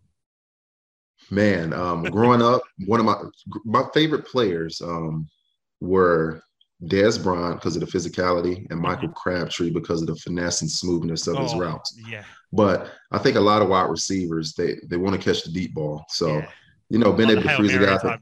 Man, 1.30 1.72
um, 1.74 2.02
growing 2.04 2.40
up, 2.42 2.62
one 2.86 2.98
of 3.00 3.06
my 3.06 3.16
my 3.64 3.84
favorite 3.92 4.26
players 4.26 4.80
um, 4.80 5.28
were 5.80 6.42
Dez 6.84 7.22
Bryant 7.22 7.56
because 7.56 7.76
of 7.76 7.82
the 7.82 7.86
physicality 7.98 8.66
and 8.70 8.80
Michael 8.80 9.10
Crabtree 9.10 9.70
because 9.70 10.00
of 10.00 10.06
the 10.08 10.16
finesse 10.16 10.62
and 10.62 10.70
smoothness 10.70 11.26
of 11.26 11.36
his 11.36 11.52
Oh, 11.52 11.58
routes. 11.60 11.94
Yeah. 12.08 12.24
But 12.52 12.90
I 13.12 13.18
think 13.18 13.36
a 13.36 13.40
lot 13.40 13.60
of 13.60 13.68
wide 13.68 13.90
receivers 13.90 14.54
they 14.54 14.76
they 14.88 14.96
want 14.96 15.14
to 15.14 15.22
catch 15.22 15.44
the 15.44 15.52
deep 15.52 15.74
ball. 15.74 16.02
So 16.08 16.38
yeah. 16.38 16.48
you 16.88 16.98
know, 16.98 17.12
being 17.12 17.28
able 17.28 17.42
to 17.42 17.54
freeze 17.56 17.74
a 17.74 17.78
guy, 17.78 18.18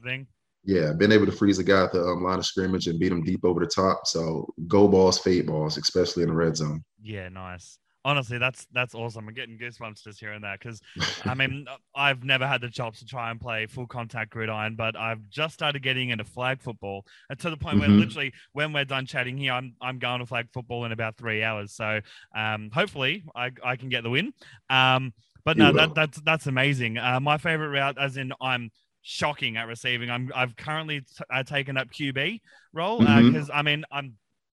at 0.67 0.71
the, 0.71 0.79
type 0.79 0.89
thing. 0.89 0.91
yeah, 0.91 0.93
been 0.93 1.11
able 1.11 1.25
to 1.25 1.31
freeze 1.31 1.59
a 1.59 1.63
guy 1.63 1.83
at 1.83 1.91
the 1.91 2.01
um, 2.03 2.23
line 2.23 2.39
of 2.39 2.45
scrimmage 2.45 2.87
and 2.87 2.99
beat 2.99 3.11
him 3.11 3.23
deep 3.23 3.41
over 3.43 3.59
the 3.59 3.67
top. 3.67 4.07
So 4.07 4.53
go 4.67 4.87
balls, 4.87 5.19
fade 5.19 5.47
balls, 5.47 5.77
especially 5.77 6.23
in 6.23 6.29
the 6.29 6.35
red 6.35 6.57
zone. 6.57 6.83
Yeah, 7.01 7.29
nice. 7.29 7.77
Honestly, 8.05 8.37
that's 8.37 8.65
that's 8.71 8.95
awesome. 8.95 9.27
I'm 9.27 9.33
getting 9.33 9.57
goosebumps 9.57 10.03
just 10.03 10.19
hearing 10.21 10.41
that 10.41 10.59
because 10.59 10.81
I 11.25 11.33
mean 11.33 11.65
I've 11.93 12.23
never 12.23 12.47
had 12.47 12.61
the 12.61 12.69
chops 12.69 12.99
to 12.99 13.05
try 13.05 13.29
and 13.29 13.39
play 13.39 13.65
full 13.67 13.87
contact 13.87 14.31
gridiron, 14.31 14.75
but 14.77 14.95
I've 14.95 15.27
just 15.29 15.53
started 15.53 15.83
getting 15.83 16.09
into 16.09 16.23
flag 16.23 16.61
football 16.61 17.05
and 17.29 17.37
to 17.39 17.49
the 17.49 17.57
point 17.57 17.77
where 17.79 17.89
Mhm. 17.89 17.97
literally 17.99 18.33
when 18.53 18.71
we're 18.71 18.85
done 18.85 19.05
chatting 19.05 19.37
here, 19.37 19.51
I'm 19.51 19.75
I'm 19.81 19.99
going 19.99 20.19
to 20.19 20.25
flag 20.25 20.47
football 20.53 20.85
in 20.85 20.93
about 20.93 21.17
three 21.17 21.43
hours. 21.43 21.73
So 21.73 21.99
um, 22.35 22.69
hopefully 22.73 23.23
I, 23.35 23.51
I 23.63 23.75
can 23.75 23.89
get 23.89 24.03
the 24.03 24.09
win. 24.09 24.33
Um, 24.69 25.13
but 25.45 25.57
no, 25.57 25.71
that 25.73 25.93
that's 25.93 26.21
that's 26.21 26.47
amazing. 26.47 26.97
Uh, 26.97 27.19
my 27.19 27.37
favorite 27.37 27.69
route, 27.69 27.97
as 27.99 28.15
in 28.17 28.31
I'm 28.41 28.71
shocking 29.09 29.57
at 29.57 29.67
receiving. 29.67 30.11
I'm 30.11 30.31
I've 30.35 30.55
currently 30.55 31.01
t- 31.01 31.05
uh, 31.33 31.41
taken 31.43 31.77
up 31.77 31.89
QB 31.89 32.41
role 32.73 32.99
because 32.99 33.49
I 33.51 33.63
mean 33.63 33.83
I'm 33.91 34.13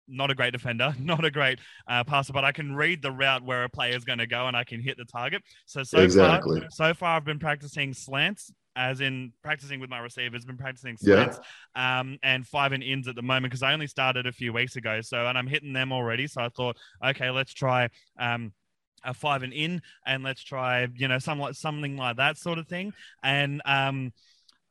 not 0.10 0.30
a 0.30 0.36
great 0.36 0.52
defender, 0.52 0.94
not 1.00 1.24
a 1.24 1.32
great 1.32 1.60
uh, 1.88 2.04
passer, 2.04 2.34
but 2.34 2.44
I 2.44 2.52
can 2.52 2.76
read 2.76 3.02
the 3.02 3.12
route 3.12 3.46
where 3.46 3.64
a 3.64 3.70
player 3.70 3.96
is 3.96 4.04
going 4.04 4.20
to 4.20 4.28
go 4.28 4.48
and 4.48 4.58
I 4.58 4.66
can 4.66 4.82
hit 4.82 4.98
the 4.98 5.06
target. 5.06 5.42
So 5.66 5.84
so 5.84 6.04
Exactly. 6.04 6.60
far, 6.60 6.70
so 6.70 6.94
far 6.94 7.16
I've 7.16 7.24
been 7.24 7.40
practicing 7.40 7.94
slants, 7.94 8.52
as 8.76 9.00
in 9.00 9.32
practicing 9.42 9.80
with 9.80 9.90
my 9.90 10.00
receivers. 10.00 10.44
Been 10.44 10.58
practicing 10.58 10.98
Yeah. 11.00 11.16
slants, 11.16 11.40
um, 11.76 12.18
and 12.22 12.46
five 12.46 12.74
and 12.74 12.84
ins 12.84 13.08
at 13.08 13.16
the 13.16 13.22
moment 13.22 13.52
because 13.52 13.64
I 13.64 13.72
only 13.72 13.88
started 13.88 14.28
a 14.28 14.34
few 14.34 14.52
weeks 14.52 14.76
ago. 14.76 15.00
So 15.00 15.28
and 15.28 15.38
I'm 15.38 15.48
hitting 15.48 15.72
them 15.72 15.94
already. 15.94 16.28
So 16.28 16.42
I 16.42 16.50
thought, 16.50 16.76
okay, 17.06 17.30
let's 17.30 17.54
try. 17.54 17.88
Um, 18.20 18.52
a 19.04 19.16
five 19.16 19.42
and 19.42 19.52
in, 19.52 19.82
and 20.06 20.24
let's 20.24 20.44
try, 20.44 20.88
you 20.96 21.08
know, 21.08 21.18
some 21.18 21.42
something 21.54 21.98
like 21.98 22.18
that 22.18 22.38
sort 22.38 22.60
of 22.60 22.68
thing. 22.68 22.94
And 23.24 23.60
um, 23.66 24.14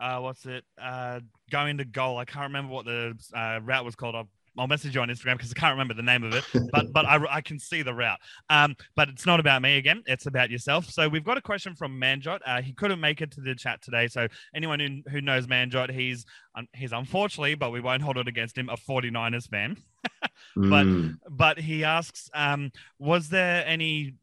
uh, 0.00 0.18
what's 0.20 0.46
it? 0.46 0.64
Uh, 0.80 1.20
going 1.50 1.78
to 1.78 1.84
goal. 1.84 2.18
I 2.18 2.24
can't 2.24 2.44
remember 2.44 2.72
what 2.72 2.84
the 2.86 3.14
uh, 3.34 3.60
route 3.62 3.84
was 3.84 3.94
called. 3.94 4.14
I'll, 4.14 4.28
I'll 4.58 4.66
message 4.66 4.94
you 4.94 5.00
on 5.00 5.08
Instagram 5.08 5.36
because 5.36 5.52
I 5.56 5.58
can't 5.60 5.72
remember 5.72 5.94
the 5.94 6.02
name 6.02 6.24
of 6.24 6.34
it, 6.34 6.44
but 6.72 6.92
but 6.92 7.06
I, 7.06 7.18
I 7.36 7.40
can 7.40 7.58
see 7.58 7.82
the 7.82 7.94
route. 7.94 8.18
Um, 8.48 8.74
but 8.96 9.08
it's 9.08 9.24
not 9.24 9.38
about 9.40 9.62
me 9.62 9.76
again. 9.76 10.02
It's 10.06 10.26
about 10.26 10.50
yourself. 10.50 10.86
So 10.90 11.08
we've 11.08 11.24
got 11.24 11.36
a 11.38 11.40
question 11.40 11.74
from 11.76 12.00
Manjot. 12.00 12.40
Uh, 12.44 12.60
he 12.60 12.72
couldn't 12.72 13.00
make 13.00 13.20
it 13.20 13.30
to 13.32 13.40
the 13.40 13.54
chat 13.54 13.80
today. 13.82 14.08
So 14.08 14.26
anyone 14.54 14.80
who, 14.80 15.02
who 15.10 15.20
knows 15.20 15.46
Manjot, 15.46 15.90
he's 15.90 16.24
um, 16.56 16.66
he's 16.74 16.92
unfortunately, 16.92 17.54
but 17.54 17.70
we 17.70 17.80
won't 17.80 18.02
hold 18.02 18.18
it 18.18 18.26
against 18.26 18.58
him, 18.58 18.68
a 18.68 18.76
49ers 18.76 19.48
fan. 19.48 19.76
but 20.56 20.86
Mm. 20.86 21.18
but 21.28 21.58
he 21.58 21.84
asks, 21.84 22.28
um, 22.34 22.72
was 22.98 23.28
there 23.28 23.64
any 23.66 24.14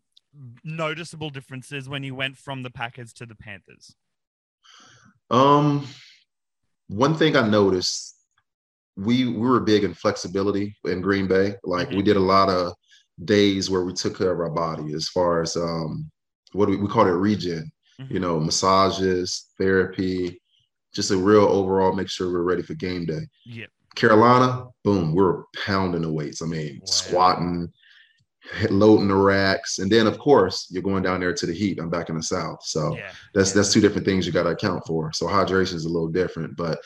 noticeable 0.64 1.30
differences 1.30 1.88
when 1.88 2.04
you 2.04 2.16
went 2.16 2.38
from 2.38 2.64
the 2.64 2.70
Packers 2.70 3.14
to 3.14 3.26
the 3.26 3.36
Panthers? 3.36 3.96
Um, 5.30 5.86
one 6.88 7.16
thing 7.16 7.36
I 7.36 7.48
noticed, 7.48 8.16
we 8.96 9.26
we 9.28 9.38
were 9.38 9.60
big 9.60 9.84
in 9.84 9.94
flexibility 9.94 10.76
in 10.86 11.02
Green 11.02 11.28
Bay. 11.28 11.56
Like 11.64 11.90
we 11.92 11.98
Mhm. 11.98 12.06
did 12.06 12.18
a 12.18 12.22
lot 12.22 12.50
of 12.50 12.74
days 13.26 13.70
where 13.70 13.84
we 13.84 13.94
took 13.94 14.18
care 14.18 14.32
of 14.32 14.40
our 14.40 14.50
body 14.50 14.94
as 14.94 15.08
far 15.10 15.42
as 15.42 15.56
um 15.56 16.10
what 16.54 16.66
do 16.68 16.72
we, 16.72 16.78
we 16.78 16.88
call 16.88 17.06
it 17.08 17.12
regen, 17.12 17.70
Mhm. 18.00 18.12
you 18.12 18.20
know, 18.20 18.40
massages, 18.40 19.48
therapy, 19.60 20.42
just 20.94 21.12
a 21.12 21.18
real 21.18 21.44
overall 21.44 21.94
make 21.94 22.10
sure 22.10 22.32
we're 22.32 22.42
ready 22.42 22.62
for 22.64 22.74
game 22.74 23.06
day. 23.06 23.28
Yep. 23.46 23.70
Carolina, 23.96 24.68
boom, 24.84 25.14
we're 25.14 25.44
pounding 25.66 26.04
the 26.04 26.12
weights. 26.12 26.42
I 26.42 26.46
mean, 26.46 26.78
Wow. 26.80 26.86
squatting, 26.86 27.74
loading 28.70 29.08
the 29.08 29.16
racks, 29.16 29.80
and 29.80 29.92
then 29.92 30.08
of 30.08 30.18
course 30.20 30.68
you're 30.70 30.84
going 30.84 31.04
down 31.04 31.20
there 31.20 31.34
to 31.34 31.46
the 31.46 31.54
heat. 31.54 31.80
I'm 31.80 31.90
back 31.90 32.10
in 32.10 32.16
the 32.16 32.24
south, 32.24 32.60
so 32.64 32.96
Yeah. 32.96 33.12
that's 33.34 33.50
yeah. 33.50 33.56
that's 33.56 33.74
two 33.74 33.82
different 33.82 34.06
things 34.06 34.26
you 34.26 34.32
got 34.34 34.44
to 34.44 34.50
account 34.50 34.86
for. 34.86 35.12
So 35.14 35.26
hydration 35.28 35.76
is 35.76 35.86
a 35.86 35.90
little 35.90 36.08
different, 36.08 36.56
but 36.56 36.80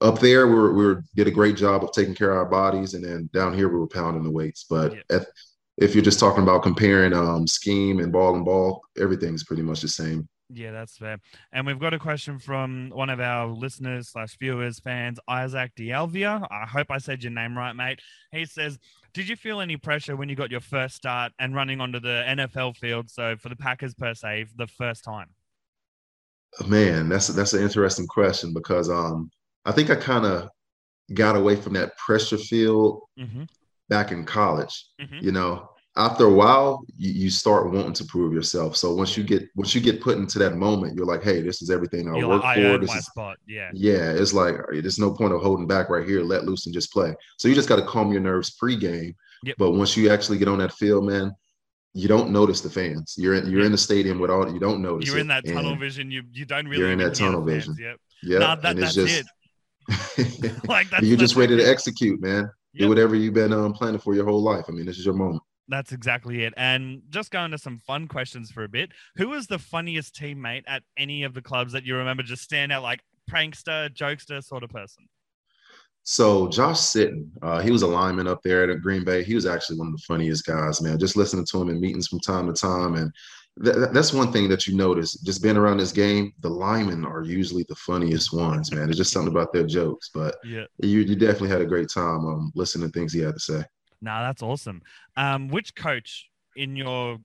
up 0.00 0.20
there 0.20 0.46
we 0.46 0.54
were, 0.54 0.72
we 0.74 0.84
were, 0.86 1.04
did 1.16 1.26
a 1.26 1.30
great 1.32 1.56
job 1.56 1.82
of 1.82 1.90
taking 1.92 2.14
care 2.14 2.30
of 2.30 2.36
our 2.38 2.46
bodies, 2.46 2.94
and 2.94 3.04
then 3.04 3.28
down 3.32 3.52
here 3.52 3.68
we 3.68 3.78
were 3.78 3.86
pounding 3.88 4.22
the 4.22 4.30
weights. 4.30 4.64
But 4.68 4.94
Yeah. 4.94 5.02
if, 5.16 5.26
if 5.76 5.94
you're 5.94 6.04
just 6.04 6.20
talking 6.20 6.42
about 6.42 6.62
comparing 6.62 7.12
um, 7.12 7.46
scheme 7.46 7.98
and 8.00 8.12
ball 8.12 8.34
and 8.36 8.44
ball, 8.44 8.82
everything's 8.96 9.44
pretty 9.44 9.62
much 9.62 9.80
the 9.80 9.88
same. 9.88 10.28
Yeah, 10.50 10.70
that's 10.70 10.96
fair. 10.96 11.18
And 11.52 11.66
we've 11.66 11.78
got 11.78 11.92
a 11.92 11.98
question 11.98 12.38
from 12.38 12.90
one 12.94 13.10
of 13.10 13.20
our 13.20 13.46
listeners 13.48 14.08
slash 14.08 14.36
viewers, 14.38 14.80
fans, 14.80 15.18
Isaac 15.28 15.72
D'Alvia. 15.76 16.46
I 16.50 16.64
hope 16.66 16.90
I 16.90 16.96
said 16.98 17.22
your 17.22 17.32
name 17.32 17.56
right, 17.56 17.74
mate. 17.74 18.00
He 18.32 18.46
says, 18.46 18.78
Did 19.12 19.28
you 19.28 19.36
feel 19.36 19.60
any 19.60 19.76
pressure 19.76 20.16
when 20.16 20.28
you 20.30 20.36
got 20.36 20.50
your 20.50 20.60
first 20.60 20.94
start 20.96 21.32
and 21.38 21.54
running 21.54 21.80
onto 21.82 22.00
the 22.00 22.24
NFL 22.26 22.76
field? 22.76 23.10
So 23.10 23.36
for 23.36 23.50
the 23.50 23.56
Packers 23.56 23.94
per 23.94 24.14
se, 24.14 24.46
the 24.56 24.66
first 24.66 25.04
time. 25.04 25.28
Man, 26.66 27.08
that's 27.10 27.28
that's 27.28 27.52
an 27.52 27.62
interesting 27.62 28.06
question 28.06 28.54
because 28.54 28.88
um, 28.88 29.30
I 29.66 29.72
think 29.72 29.90
I 29.90 29.96
kind 29.96 30.24
of 30.24 30.48
got 31.14 31.36
away 31.36 31.56
from 31.56 31.74
that 31.74 31.96
pressure 31.98 32.38
field 32.38 33.02
Mm-hmm. 33.18 33.42
back 33.88 34.12
in 34.12 34.24
college. 34.24 34.86
Mhm. 35.00 35.22
You 35.22 35.32
know, 35.32 35.68
after 35.98 36.26
a 36.26 36.32
while, 36.32 36.84
you, 36.96 37.10
you 37.10 37.30
start 37.30 37.70
wanting 37.72 37.92
to 37.92 38.04
prove 38.04 38.32
yourself. 38.32 38.76
So 38.76 38.94
once 38.94 39.16
you 39.16 39.24
get 39.24 39.48
once 39.56 39.74
you 39.74 39.80
get 39.80 40.00
put 40.00 40.16
into 40.16 40.38
that 40.38 40.56
moment, 40.56 40.94
you're 40.94 41.04
like, 41.04 41.24
hey, 41.24 41.42
this 41.42 41.60
is 41.60 41.70
everything 41.70 42.08
I 42.08 42.24
work 42.24 42.42
like, 42.42 42.56
for. 42.56 42.62
earned 42.62 42.82
This 42.84 42.94
is 42.94 43.06
spot. 43.06 43.36
Yeah. 43.46 43.70
yeah, 43.74 44.12
it's 44.12 44.32
like 44.32 44.54
there's 44.70 44.98
no 45.00 45.12
point 45.12 45.34
of 45.34 45.42
holding 45.42 45.66
back 45.66 45.90
right 45.90 46.06
here. 46.06 46.22
Let 46.22 46.44
loose 46.44 46.66
and 46.66 46.74
just 46.74 46.92
play. 46.92 47.14
So 47.36 47.48
you 47.48 47.54
just 47.54 47.68
got 47.68 47.76
to 47.76 47.84
calm 47.84 48.12
your 48.12 48.20
nerves 48.20 48.52
pre-game. 48.52 49.14
Yep. 49.44 49.56
But 49.58 49.72
once 49.72 49.96
you 49.96 50.10
actually 50.10 50.38
get 50.38 50.48
on 50.48 50.58
that 50.58 50.72
field, 50.72 51.04
man, 51.04 51.32
you 51.94 52.06
don't 52.06 52.30
notice 52.30 52.60
the 52.60 52.70
fans. 52.70 53.14
You're 53.18 53.34
in 53.34 53.50
you're 53.50 53.64
in 53.64 53.72
the 53.72 53.78
stadium 53.78 54.20
with 54.20 54.30
all 54.30 54.50
you 54.52 54.60
don't 54.60 54.80
notice. 54.80 55.08
You're 55.08 55.18
it. 55.18 55.22
in 55.22 55.28
that 55.28 55.44
tunnel 55.44 55.72
And- 55.72 55.80
vision. 55.80 56.10
You 56.12 56.22
you 56.32 56.44
don't 56.44 56.66
really 56.66 56.78
You're 56.78 56.92
in 56.92 57.00
that 57.00 57.14
tunnel 57.14 57.42
vision. 57.42 57.74
Yep. 57.78 57.96
Yeah, 58.22 58.38
Nah, 58.38 58.54
that, 58.56 58.76
and 58.76 58.84
it's 58.84 58.94
that's 58.94 59.24
just 60.16 60.44
it. 60.44 60.68
Like 60.68 60.90
that's 60.90 61.02
you're 61.02 61.16
just 61.16 61.34
ready 61.34 61.56
to 61.56 61.62
execute, 61.68 62.20
man. 62.20 62.50
Yep. 62.74 62.84
Do 62.84 62.88
whatever 62.88 63.16
you've 63.16 63.34
been 63.34 63.52
um, 63.52 63.72
planning 63.72 63.98
for 63.98 64.14
your 64.14 64.26
whole 64.26 64.42
life. 64.42 64.66
I 64.68 64.72
mean, 64.72 64.86
this 64.86 64.98
is 64.98 65.04
your 65.04 65.14
moment. 65.14 65.42
That's 65.68 65.92
exactly 65.92 66.44
it. 66.44 66.54
And 66.56 67.02
just 67.10 67.30
going 67.30 67.50
to 67.50 67.58
some 67.58 67.78
fun 67.78 68.08
questions 68.08 68.50
for 68.50 68.64
a 68.64 68.68
bit. 68.68 68.90
Who 69.16 69.28
was 69.28 69.46
the 69.46 69.58
funniest 69.58 70.14
teammate 70.14 70.64
at 70.66 70.82
any 70.96 71.24
of 71.24 71.34
the 71.34 71.42
clubs 71.42 71.72
that 71.72 71.84
you 71.84 71.96
remember 71.96 72.22
just 72.22 72.42
stand 72.42 72.72
out 72.72 72.82
like 72.82 73.00
prankster, 73.30 73.90
jokester 73.94 74.42
sort 74.42 74.64
of 74.64 74.70
person? 74.70 75.04
So 76.04 76.48
Josh 76.48 76.78
Sitton, 76.78 77.28
uh, 77.42 77.60
he 77.60 77.70
was 77.70 77.82
a 77.82 77.86
lineman 77.86 78.26
up 78.26 78.42
there 78.42 78.70
at 78.70 78.80
Green 78.80 79.04
Bay. 79.04 79.22
He 79.22 79.34
was 79.34 79.44
actually 79.44 79.78
one 79.78 79.88
of 79.88 79.92
the 79.92 80.02
funniest 80.08 80.46
guys, 80.46 80.80
man. 80.80 80.98
Just 80.98 81.16
listening 81.16 81.44
to 81.44 81.60
him 81.60 81.68
in 81.68 81.80
meetings 81.80 82.08
from 82.08 82.20
time 82.20 82.46
to 82.46 82.54
time, 82.54 82.94
and 82.94 83.12
th- 83.62 83.76
th- 83.76 83.88
that's 83.92 84.14
one 84.14 84.32
thing 84.32 84.48
that 84.48 84.66
you 84.66 84.74
notice. 84.74 85.20
Just 85.20 85.42
being 85.42 85.58
around 85.58 85.76
this 85.76 85.92
game, 85.92 86.32
the 86.40 86.48
linemen 86.48 87.04
are 87.04 87.24
usually 87.24 87.66
the 87.68 87.74
funniest 87.74 88.32
ones, 88.32 88.72
man. 88.72 88.88
It's 88.88 88.96
just 88.96 89.12
something 89.12 89.30
about 89.30 89.52
their 89.52 89.66
jokes, 89.66 90.08
but 90.14 90.36
Yeah. 90.46 90.64
you 90.78 91.00
you 91.00 91.14
definitely 91.14 91.50
had 91.50 91.60
a 91.60 91.66
great 91.66 91.90
time 91.90 92.24
um, 92.24 92.52
listening 92.54 92.88
to 92.88 92.92
things 92.98 93.12
he 93.12 93.20
had 93.20 93.34
to 93.34 93.40
say. 93.40 93.62
Nah, 94.00 94.22
that's 94.22 94.42
awesome. 94.42 94.82
Um, 95.16 95.48
which 95.48 95.74
coach 95.74 96.28
in 96.56 96.76
your 96.76 97.18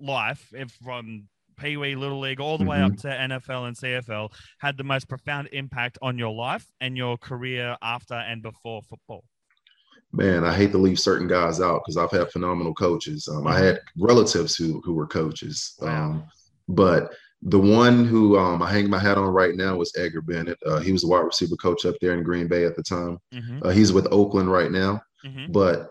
life, 0.00 0.52
if 0.52 0.70
from 0.82 1.28
Pee 1.58 1.76
Wee, 1.76 1.94
Little 1.94 2.20
League, 2.20 2.40
all 2.40 2.58
the 2.58 2.64
way 2.64 2.82
up 2.82 2.96
to 2.98 3.08
NFL 3.08 3.68
and 3.68 3.76
CFL, 3.76 4.30
had 4.58 4.76
the 4.76 4.84
most 4.84 5.08
profound 5.08 5.48
impact 5.52 5.98
on 6.02 6.18
your 6.18 6.34
life 6.34 6.66
and 6.80 6.96
your 6.96 7.16
career 7.16 7.76
after 7.80 8.14
and 8.14 8.42
before 8.42 8.82
football? 8.82 9.24
Man, 10.12 10.44
I 10.44 10.54
hate 10.54 10.72
to 10.72 10.78
leave 10.78 10.98
certain 10.98 11.26
guys 11.28 11.60
out 11.60 11.82
because 11.84 11.96
I've 11.96 12.10
had 12.10 12.30
phenomenal 12.30 12.74
coaches. 12.74 13.28
Um, 13.30 13.46
I 13.46 13.58
had 13.58 13.80
relatives 13.98 14.54
who 14.56 14.80
who 14.84 14.94
were 14.94 15.06
coaches, 15.06 15.74
Wow. 15.80 16.04
um, 16.10 16.24
but 16.68 17.12
the 17.42 17.58
one 17.58 18.04
who 18.06 18.38
um, 18.38 18.62
I 18.62 18.70
hang 18.72 18.88
my 18.88 18.98
hat 18.98 19.18
on 19.18 19.28
right 19.28 19.54
now 19.54 19.76
was 19.76 19.92
Edgar 19.96 20.22
Bennett. 20.22 20.58
Uh, 20.64 20.78
he 20.80 20.90
was 20.92 21.04
a 21.04 21.06
wide 21.06 21.20
receiver 21.20 21.56
coach 21.56 21.84
up 21.84 21.96
there 22.00 22.14
in 22.14 22.22
Green 22.22 22.48
Bay 22.48 22.64
at 22.64 22.76
the 22.76 22.82
time. 22.82 23.18
Mm-hmm. 23.34 23.60
Uh, 23.66 23.70
he's 23.70 23.92
with 23.92 24.08
Oakland 24.10 24.50
right 24.50 24.70
now, 24.70 25.00
Mm-hmm. 25.24 25.50
but 25.52 25.90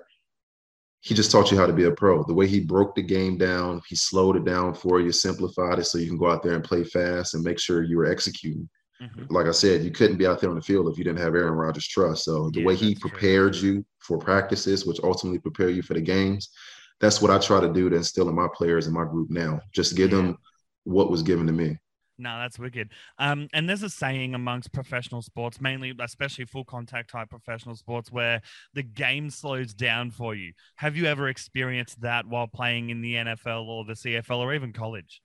he 1.05 1.13
just 1.13 1.31
taught 1.31 1.51
you 1.51 1.57
how 1.57 1.67
to 1.67 1.73
be 1.73 1.85
a 1.85 1.91
pro. 1.91 2.23
The 2.23 2.33
way 2.33 2.47
he 2.47 2.59
broke 2.59 2.95
the 2.95 3.03
game 3.03 3.37
down, 3.37 3.81
he 3.87 3.95
slowed 3.95 4.35
it 4.37 4.43
down 4.45 4.73
for 4.73 4.99
you, 4.99 5.11
simplified 5.11 5.79
it 5.79 5.85
so 5.85 5.99
you 5.99 6.07
can 6.07 6.17
go 6.17 6.31
out 6.31 6.43
there 6.43 6.55
and 6.55 6.63
play 6.63 6.83
fast 6.83 7.35
and 7.35 7.43
make 7.43 7.59
sure 7.59 7.83
you 7.83 7.97
were 7.97 8.07
executing. 8.07 8.67
Mm-hmm. 9.01 9.25
Like 9.29 9.45
I 9.47 9.51
said, 9.51 9.83
you 9.83 9.91
couldn't 9.91 10.17
be 10.17 10.25
out 10.25 10.41
there 10.41 10.49
on 10.49 10.55
the 10.55 10.61
field 10.61 10.89
if 10.89 10.97
you 10.97 11.03
didn't 11.03 11.19
have 11.19 11.35
Aaron 11.35 11.53
Rodgers' 11.53 11.87
trust. 11.87 12.23
So 12.25 12.49
the 12.51 12.61
Yeah, 12.61 12.65
way 12.65 12.75
he 12.75 12.93
that's 12.93 13.01
true. 13.01 13.09
prepared 13.11 13.55
you 13.55 13.85
for 13.99 14.17
practices, 14.17 14.85
which 14.85 14.99
ultimately 15.03 15.39
prepare 15.39 15.69
you 15.69 15.83
for 15.83 15.93
the 15.93 16.01
games, 16.01 16.49
that's 16.99 17.21
what 17.21 17.31
I 17.31 17.37
try 17.37 17.59
to 17.61 17.71
do 17.73 17.89
to 17.89 17.95
instill 17.97 18.29
in 18.29 18.35
my 18.35 18.47
players 18.55 18.87
in 18.87 18.93
my 18.93 19.05
group 19.05 19.29
now. 19.29 19.59
Just 19.73 19.95
give 19.95 20.11
Yeah. 20.11 20.17
them 20.17 20.37
what 20.85 21.11
was 21.11 21.23
given 21.23 21.45
to 21.47 21.53
me. 21.53 21.77
No, 22.17 22.39
that's 22.39 22.57
wicked. 22.57 22.91
Um, 23.19 23.49
and 23.53 23.67
there's 23.67 23.83
a 23.83 23.89
saying 23.89 24.35
amongst 24.35 24.71
professional 24.71 25.21
sports, 25.21 25.59
mainly, 25.59 25.93
especially 25.99 26.45
full 26.45 26.63
contact 26.63 27.11
type 27.11 27.29
professional 27.29 27.75
sports, 27.75 28.11
where 28.11 28.41
the 28.73 28.83
game 28.83 29.29
slows 29.29 29.73
down 29.73 30.11
for 30.11 30.33
you. 30.33 30.53
Have 30.75 30.95
you 30.95 31.05
ever 31.05 31.27
experienced 31.27 32.01
that 32.01 32.25
while 32.25 32.47
playing 32.47 32.89
in 32.89 33.01
the 33.01 33.15
NFL 33.15 33.67
or 33.67 33.83
the 33.83 33.93
CFL 33.93 34.37
or 34.37 34.53
even 34.53 34.71
college? 34.71 35.21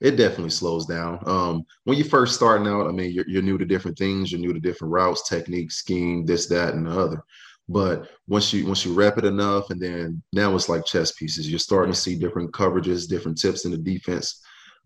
It 0.00 0.12
definitely 0.12 0.50
slows 0.50 0.86
down. 0.86 1.18
Um, 1.26 1.64
when 1.84 1.98
you 1.98 2.04
first 2.04 2.34
starting 2.34 2.68
out, 2.68 2.86
I 2.86 2.92
mean, 2.92 3.10
you're, 3.10 3.28
you're 3.28 3.42
new 3.42 3.58
to 3.58 3.64
different 3.64 3.98
things, 3.98 4.30
you're 4.30 4.40
new 4.40 4.52
to 4.52 4.60
different 4.60 4.92
routes, 4.92 5.28
techniques, 5.28 5.76
scheme, 5.76 6.24
this, 6.24 6.46
that, 6.46 6.74
and 6.74 6.86
the 6.86 6.90
other. 6.90 7.22
But 7.68 8.08
once 8.28 8.52
you 8.52 8.66
once 8.66 8.84
you 8.84 8.94
rep 8.94 9.18
it 9.18 9.24
enough, 9.24 9.70
and 9.70 9.80
then 9.80 10.22
now 10.32 10.54
it's 10.54 10.70
like 10.70 10.86
chess 10.86 11.12
pieces. 11.12 11.50
You're 11.50 11.58
starting 11.58 11.92
to 11.92 11.98
see 11.98 12.16
different 12.16 12.52
coverages, 12.52 13.08
different 13.08 13.38
tips 13.38 13.64
in 13.66 13.72
the 13.72 13.78
defense. 13.78 14.40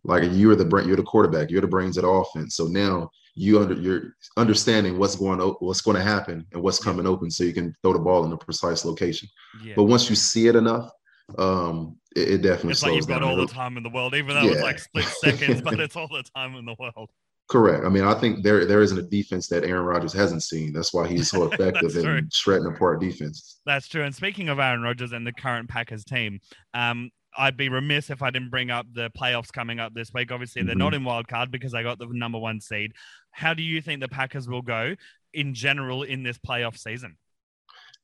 Like 0.04 0.24
you're 0.32 0.56
the 0.56 0.64
brain, 0.64 0.88
you're 0.88 0.96
the 0.96 1.02
quarterback, 1.02 1.50
you're 1.50 1.60
the 1.60 1.68
brains 1.68 1.96
of 1.96 2.02
the 2.02 2.08
offense. 2.08 2.56
So 2.56 2.66
now 2.66 3.10
you 3.34 3.60
under 3.60 3.74
you're 3.74 4.14
understanding 4.36 4.98
what's 4.98 5.16
going 5.16 5.40
o- 5.40 5.56
what's 5.60 5.80
going 5.80 5.96
to 5.96 6.02
happen 6.02 6.46
and 6.52 6.62
what's 6.62 6.82
coming 6.82 7.06
open, 7.06 7.30
so 7.30 7.44
you 7.44 7.52
can 7.52 7.74
throw 7.82 7.92
the 7.92 7.98
ball 7.98 8.24
in 8.24 8.32
a 8.32 8.36
precise 8.36 8.84
location. 8.84 9.28
Yeah. 9.62 9.74
But 9.76 9.84
once 9.84 10.10
you 10.10 10.16
see 10.16 10.48
it 10.48 10.56
enough, 10.56 10.90
um, 11.38 11.96
it, 12.16 12.28
it 12.28 12.42
definitely 12.42 12.72
it's 12.72 12.82
like 12.82 12.94
you've 12.94 13.06
got 13.06 13.22
all 13.22 13.36
the 13.36 13.46
time 13.46 13.76
in 13.76 13.82
the 13.82 13.90
world, 13.90 14.14
even 14.14 14.34
though 14.34 14.48
it's 14.48 14.60
like 14.60 14.78
split 14.78 15.04
seconds, 15.04 15.62
but 15.62 15.80
it's 15.80 15.96
all 15.96 16.08
the 16.08 16.24
time 16.34 16.56
in 16.56 16.64
the 16.64 16.76
world. 16.78 17.10
Correct. 17.48 17.84
I 17.84 17.88
mean, 17.88 18.04
I 18.04 18.14
think 18.14 18.42
there 18.42 18.64
there 18.64 18.82
isn't 18.82 18.98
a 18.98 19.02
defense 19.02 19.48
that 19.48 19.64
Aaron 19.64 19.84
Rodgers 19.84 20.12
hasn't 20.12 20.42
seen. 20.42 20.72
That's 20.72 20.94
why 20.94 21.06
he's 21.06 21.30
so 21.30 21.44
effective 21.52 21.96
in 21.96 22.28
shredding 22.32 22.66
apart 22.66 23.00
defenses. 23.00 23.60
That's 23.66 23.88
true. 23.88 24.04
And 24.04 24.14
speaking 24.14 24.48
of 24.48 24.58
Aaron 24.58 24.82
Rodgers 24.82 25.12
and 25.12 25.26
the 25.26 25.32
current 25.32 25.68
Packers 25.68 26.04
team, 26.04 26.40
um, 26.74 27.10
I'd 27.36 27.56
be 27.56 27.68
remiss 27.68 28.10
if 28.10 28.22
I 28.22 28.30
didn't 28.30 28.50
bring 28.50 28.70
up 28.70 28.86
the 28.92 29.10
playoffs 29.10 29.52
coming 29.52 29.80
up 29.80 29.94
this 29.94 30.12
week. 30.12 30.30
Obviously, 30.30 30.62
they're 30.62 30.74
not 30.74 30.94
in 30.94 31.04
wild 31.04 31.28
card 31.28 31.50
because 31.50 31.72
they 31.72 31.82
got 31.82 31.98
the 31.98 32.06
number 32.06 32.38
one 32.38 32.60
seed. 32.60 32.92
How 33.30 33.54
do 33.54 33.62
you 33.62 33.80
think 33.80 34.00
the 34.00 34.08
Packers 34.08 34.48
will 34.48 34.62
go 34.62 34.94
in 35.32 35.54
general 35.54 36.02
in 36.02 36.22
this 36.22 36.38
playoff 36.38 36.76
season? 36.76 37.16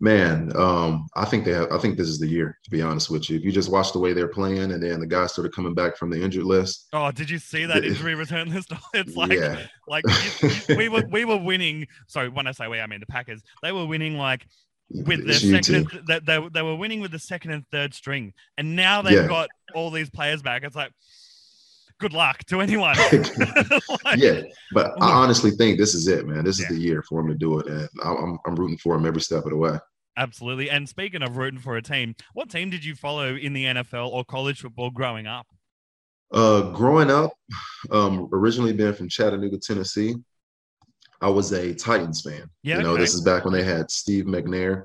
Man, 0.01 0.53
um, 0.55 1.09
I 1.17 1.25
think 1.25 1.45
they 1.45 1.53
have. 1.53 1.73
I 1.73 1.79
think 1.79 1.97
this 1.97 2.07
is 2.07 2.21
the 2.21 2.29
year. 2.29 2.57
To 2.63 2.71
be 2.71 2.81
honest 2.83 3.11
with 3.11 3.29
you, 3.29 3.37
if 3.37 3.45
you 3.45 3.51
just 3.51 3.69
watch 3.69 3.93
the 3.93 3.99
way 3.99 4.13
they're 4.13 4.29
playing, 4.29 4.71
and 4.71 4.81
then 4.81 5.01
the 5.01 5.07
guys 5.07 5.33
started 5.33 5.53
coming 5.53 5.75
back 5.75 5.97
from 5.97 6.09
the 6.09 6.23
injured 6.23 6.45
list. 6.45 6.87
Oh, 6.93 7.11
did 7.11 7.29
you 7.29 7.39
see 7.39 7.67
that 7.67 7.85
injury 7.85 8.15
return 8.15 8.55
list? 8.55 8.73
It's 8.95 9.17
like, 9.17 9.33
yeah, 9.33 9.67
like 9.89 10.05
we 10.69 10.89
were 10.89 11.03
we 11.11 11.25
were 11.25 11.37
winning. 11.37 11.89
Sorry, 12.07 12.29
when 12.29 12.47
I 12.47 12.53
say 12.53 12.69
we, 12.69 12.79
I 12.79 12.87
mean 12.87 13.01
the 13.01 13.07
Packers. 13.07 13.43
They 13.61 13.73
were 13.73 13.87
winning 13.87 14.17
like 14.17 14.47
with 14.91 15.21
you 15.27 15.33
second, 15.35 15.63
too. 15.63 15.75
and, 15.75 15.91
th- 15.91 16.05
they, 16.07 16.19
they, 16.21 16.49
they 16.55 16.63
were 16.63 16.77
winning 16.77 17.01
with 17.01 17.11
the 17.11 17.19
second 17.19 17.51
and 17.51 17.65
third 17.71 17.95
string, 17.95 18.33
and 18.57 18.75
now 18.77 19.03
they've 19.03 19.13
Yeah. 19.23 19.27
got 19.29 19.49
all 19.75 19.91
these 19.91 20.11
players 20.11 20.43
back. 20.43 20.63
It's 20.65 20.77
like 20.77 20.93
good 22.01 22.13
luck 22.13 22.45
to 22.45 22.61
anyone. 22.61 22.97
like, 24.05 24.19
yeah, 24.19 24.43
but 24.73 24.93
I 25.03 25.13
honestly 25.13 25.51
think 25.51 25.79
this 25.79 25.95
is 25.95 26.07
it, 26.09 26.27
man. 26.27 26.45
This 26.45 26.59
is 26.59 26.67
yeah. 26.71 26.77
the 26.77 26.81
year 26.81 27.03
for 27.03 27.21
him 27.21 27.29
to 27.29 27.35
do 27.35 27.59
it, 27.59 27.67
and 27.67 27.89
I'm 28.03 28.39
I'm 28.47 28.55
rooting 28.55 28.79
for 28.79 28.95
him 28.97 29.05
every 29.07 29.21
step 29.21 29.45
of 29.45 29.51
the 29.51 29.57
way. 29.57 29.79
Absolutely. 30.17 30.69
And 30.69 30.89
speaking 30.89 31.23
of 31.23 31.37
rooting 31.37 31.61
for 31.61 31.77
a 31.77 31.83
team, 31.83 32.17
what 32.35 32.51
team 32.51 32.71
did 32.71 32.85
you 32.85 32.97
follow 32.97 33.37
in 33.37 33.53
the 33.53 33.65
NFL 33.67 34.11
or 34.11 34.25
college 34.25 34.61
football 34.63 34.91
growing 34.91 35.29
up? 35.29 35.47
Uh, 36.33 36.73
growing 36.73 37.09
up, 37.09 37.33
um, 37.93 38.29
originally 38.33 38.73
being 38.73 38.93
from 38.95 39.09
Chattanooga, 39.09 39.59
Tennessee, 39.59 40.17
I 41.21 41.29
was 41.29 41.53
a 41.53 41.75
Titans 41.75 42.23
fan. 42.23 42.49
Yeah, 42.63 42.79
you 42.79 42.83
know, 42.83 42.93
okay. 42.93 43.03
this 43.03 43.15
is 43.15 43.23
back 43.23 43.45
when 43.45 43.53
they 43.53 43.65
had 43.65 43.91
Steve 43.91 44.25
McNair. 44.25 44.85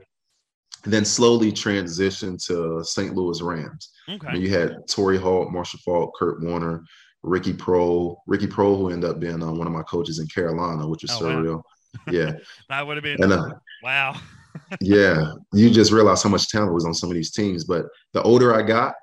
And 0.83 0.91
then 0.91 1.05
slowly 1.05 1.51
transitioned 1.51 2.45
to 2.47 2.83
St. 2.83 3.15
Louis 3.15 3.41
Rams. 3.41 3.91
Okay. 4.09 4.27
I 4.27 4.33
mean, 4.33 4.41
you 4.41 4.49
had 4.49 4.85
Torry 4.89 5.17
Holt, 5.17 5.49
Marshall 5.49 5.79
Faulk, 5.85 6.13
Kurt 6.19 6.43
Warner, 6.43 6.83
Ricky 7.21 7.53
Pro, 7.53 8.21
Ricky 8.27 8.47
Proehl, 8.47 8.77
who 8.77 8.89
ended 8.89 9.09
up 9.09 9.19
being 9.19 9.41
uh, 9.41 9.51
one 9.51 9.65
of 9.65 9.71
my 9.71 9.83
coaches 9.83 10.19
in 10.19 10.27
Carolina, 10.27 10.85
which 10.87 11.05
is 11.05 11.11
oh, 11.11 11.23
surreal. 11.23 11.55
Wow. 11.55 11.63
Yeah, 12.11 12.31
that 12.69 12.87
would 12.87 12.97
have 12.97 13.03
been. 13.03 13.21
And, 13.21 13.31
uh, 13.31 13.51
wow. 13.83 14.15
yeah, 14.81 15.33
you 15.53 15.69
just 15.69 15.91
realize 15.91 16.23
how 16.23 16.29
much 16.29 16.49
talent 16.49 16.73
was 16.73 16.85
on 16.85 16.93
some 16.95 17.09
of 17.09 17.13
these 17.13 17.29
teams. 17.29 17.65
But 17.65 17.85
the 18.13 18.21
older 18.23 18.55
I 18.55 18.63
got, 18.63 18.95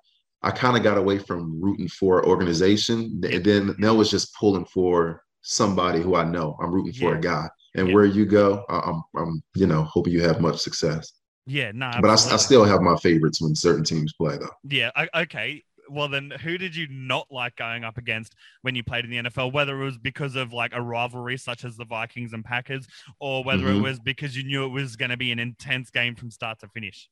I 0.43 0.51
kind 0.51 0.77
of 0.77 0.83
got 0.83 0.99
away 0.99 1.19
from 1.19 1.61
rooting 1.63 1.87
for 1.87 2.27
organization. 2.27 3.21
And 3.23 3.45
then 3.45 3.77
that 3.79 3.95
was 3.95 4.11
just 4.11 4.35
pulling 4.35 4.65
for 4.65 5.23
somebody 5.43 6.01
who 6.01 6.17
I 6.17 6.25
know. 6.25 6.57
I'm 6.61 6.73
rooting 6.73 6.93
for 6.93 7.15
a 7.15 7.21
guy. 7.21 7.49
And 7.77 7.89
yeah. 7.89 7.95
where 7.95 8.05
you 8.05 8.27
go, 8.27 8.65
I'm, 8.69 9.03
I'm, 9.17 9.43
you 9.55 9.67
know, 9.67 9.85
hoping 9.85 10.13
you 10.13 10.23
have 10.23 10.41
much 10.41 10.59
success. 10.59 11.13
Yeah, 11.47 11.73
no, 11.73 11.91
nah, 11.91 12.01
but 12.01 12.11
I, 12.11 12.15
I, 12.15 12.37
still 12.37 12.65
have 12.65 12.81
my 12.81 12.97
favorites 12.97 13.41
when 13.41 13.55
certain 13.55 13.83
teams 13.83 14.13
play, 14.13 14.37
though. 14.37 14.51
Yeah, 14.65 14.91
okay 15.15 15.63
well 15.91 16.09
then 16.09 16.31
who 16.43 16.57
did 16.57 16.75
you 16.75 16.87
not 16.89 17.27
like 17.31 17.57
going 17.57 17.85
up 17.85 17.99
against 17.99 18.35
when 18.63 18.75
you 18.75 18.83
played 18.83 19.05
in 19.05 19.11
the 19.11 19.31
NFL? 19.31 19.53
Whether 19.53 19.81
it 19.81 19.85
was 19.85 19.99
because 19.99 20.37
of 20.37 20.53
like 20.53 20.73
a 20.75 20.81
rivalry 20.81 21.37
such 21.37 21.65
as 21.65 21.77
the 21.77 21.85
Vikings 21.85 22.33
and 22.33 22.45
Packers, 22.45 22.87
or 23.19 23.45
whether 23.45 23.65
mm-hmm. 23.65 23.79
it 23.79 23.83
was 23.83 24.01
because 24.01 24.37
you 24.37 24.45
knew 24.45 24.65
it 24.65 24.69
was 24.69 24.97
going 24.97 25.11
to 25.11 25.17
be 25.17 25.33
an 25.33 25.39
intense 25.39 25.91
game 25.91 26.15
from 26.15 26.31
start 26.31 26.61
to 26.61 26.69
finish. 26.69 27.09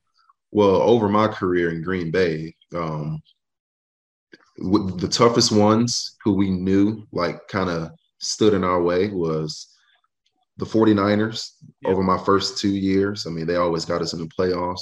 Well, 0.51 0.81
over 0.83 1.09
my 1.09 1.29
career 1.29 1.71
in 1.71 1.83
Green 1.83 2.11
Bay, 2.11 2.55
um, 2.75 3.21
the 4.57 5.09
toughest 5.11 5.53
ones 5.53 6.17
who 6.25 6.35
we 6.35 6.51
knew 6.51 7.07
like 7.13 7.47
kind 7.49 7.69
of 7.69 7.91
stood 8.19 8.55
in 8.55 8.65
our 8.65 8.83
way 8.83 9.09
was 9.09 9.75
the 10.57 10.67
49ers 10.67 11.53
yep. 11.83 11.93
over 11.93 12.03
my 12.03 12.19
first 12.19 12.59
two 12.59 12.71
years. 12.71 13.27
I 13.27 13.31
mean, 13.31 13.47
they 13.47 13.57
always 13.57 13.85
got 13.85 14.03
us 14.03 14.13
in 14.13 14.21
the 14.21 14.27
playoffs. 14.27 14.81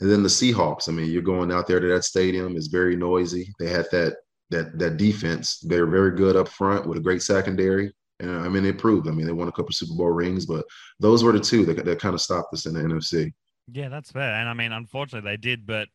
And 0.00 0.10
then 0.10 0.22
the 0.22 0.28
Seahawks. 0.28 0.88
I 0.88 0.92
mean, 0.92 1.10
you're 1.10 1.22
going 1.22 1.52
out 1.52 1.66
there 1.66 1.80
to 1.80 1.88
that 1.88 2.04
stadium. 2.04 2.56
It's 2.56 2.66
very 2.66 2.96
noisy. 2.96 3.52
They 3.58 3.68
had 3.68 3.86
that 3.92 4.16
that 4.50 4.78
that 4.78 4.96
defense. 4.96 5.60
They're 5.60 5.86
very 5.86 6.16
good 6.16 6.36
up 6.36 6.48
front 6.48 6.86
with 6.86 6.98
a 6.98 7.02
great 7.02 7.22
secondary. 7.22 7.92
And 8.18 8.30
I 8.30 8.48
mean, 8.48 8.62
they 8.62 8.72
proved. 8.72 9.08
I 9.08 9.12
mean, 9.12 9.26
they 9.26 9.32
won 9.32 9.48
a 9.48 9.52
couple 9.52 9.72
Super 9.72 9.94
Bowl 9.94 10.10
rings, 10.10 10.46
but 10.46 10.64
those 10.98 11.22
were 11.22 11.32
the 11.32 11.40
two 11.40 11.64
that, 11.66 11.84
that 11.84 12.00
kind 12.00 12.14
of 12.14 12.20
stopped 12.20 12.52
us 12.52 12.66
in 12.66 12.74
the 12.74 12.80
NFC. 12.80 13.32
Yeah, 13.70 13.88
that's 13.88 14.10
fair. 14.10 14.34
And 14.34 14.48
I 14.48 14.54
mean, 14.54 14.72
unfortunately, 14.72 15.30
they 15.30 15.36
did. 15.36 15.66
But 15.66 15.88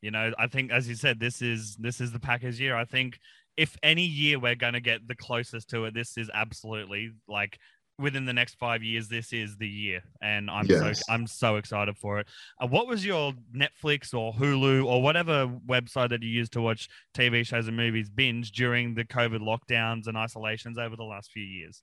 you 0.00 0.10
know, 0.10 0.32
I 0.38 0.46
think, 0.46 0.70
as 0.70 0.88
you 0.88 0.94
said, 0.94 1.20
this 1.20 1.42
is 1.42 1.76
this 1.76 2.00
is 2.00 2.12
the 2.12 2.20
Packers' 2.20 2.60
year. 2.60 2.76
I 2.76 2.84
think 2.84 3.18
if 3.56 3.76
any 3.82 4.04
year 4.04 4.38
we're 4.38 4.54
going 4.54 4.72
to 4.74 4.80
get 4.80 5.06
the 5.06 5.14
closest 5.14 5.70
to 5.70 5.84
it, 5.84 5.94
this 5.94 6.16
is 6.16 6.30
absolutely 6.32 7.12
like 7.28 7.58
within 7.98 8.24
the 8.24 8.32
next 8.32 8.56
five 8.58 8.82
years, 8.82 9.08
this 9.08 9.32
is 9.32 9.56
the 9.56 9.68
year, 9.68 10.02
and 10.20 10.50
I'm 10.50 10.66
yes. 10.66 10.98
so 10.98 11.12
I'm 11.12 11.26
so 11.26 11.56
excited 11.56 11.96
for 11.96 12.18
it. 12.20 12.26
Uh, 12.60 12.66
what 12.66 12.86
was 12.86 13.04
your 13.04 13.32
Netflix 13.54 14.14
or 14.14 14.32
Hulu 14.32 14.84
or 14.84 15.02
whatever 15.02 15.46
website 15.66 16.10
that 16.10 16.22
you 16.22 16.30
used 16.30 16.52
to 16.54 16.60
watch 16.60 16.88
TV 17.16 17.46
shows 17.46 17.68
and 17.68 17.76
movies 17.76 18.08
binge 18.08 18.52
during 18.52 18.94
the 18.94 19.04
COVID 19.04 19.40
lockdowns 19.40 20.06
and 20.06 20.16
isolations 20.16 20.78
over 20.78 20.96
the 20.96 21.04
last 21.04 21.30
few 21.30 21.44
years? 21.44 21.82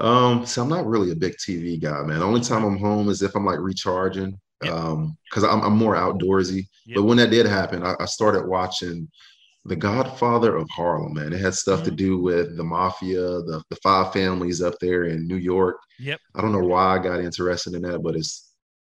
Um, 0.00 0.44
so 0.44 0.62
I'm 0.62 0.68
not 0.68 0.86
really 0.86 1.12
a 1.12 1.16
big 1.16 1.34
TV 1.34 1.80
guy, 1.80 2.02
man. 2.02 2.20
The 2.20 2.24
only 2.24 2.40
time 2.40 2.64
I'm 2.64 2.78
home 2.78 3.08
is 3.08 3.22
if 3.22 3.34
I'm 3.34 3.44
like 3.44 3.58
recharging, 3.58 4.38
yep. 4.62 4.72
um, 4.72 5.16
because 5.28 5.44
I'm, 5.44 5.60
I'm 5.62 5.76
more 5.76 5.94
outdoorsy. 5.94 6.66
Yep. 6.86 6.96
But 6.96 7.02
when 7.04 7.16
that 7.18 7.30
did 7.30 7.46
happen, 7.46 7.82
I, 7.82 7.94
I 8.00 8.06
started 8.06 8.46
watching 8.46 9.08
the 9.66 9.76
Godfather 9.76 10.56
of 10.56 10.68
Harlem, 10.70 11.14
man. 11.14 11.32
It 11.32 11.40
had 11.40 11.54
stuff 11.54 11.80
mm-hmm. 11.80 11.90
to 11.90 11.94
do 11.96 12.18
with 12.18 12.56
the 12.56 12.64
mafia, 12.64 13.20
the, 13.20 13.62
the 13.70 13.76
five 13.76 14.12
families 14.12 14.60
up 14.60 14.74
there 14.80 15.04
in 15.04 15.26
New 15.26 15.36
York. 15.36 15.76
Yep. 15.98 16.20
I 16.34 16.40
don't 16.42 16.52
know 16.52 16.66
why 16.66 16.96
I 16.96 16.98
got 16.98 17.20
interested 17.20 17.74
in 17.74 17.82
that, 17.82 18.02
but 18.02 18.14
it's 18.14 18.50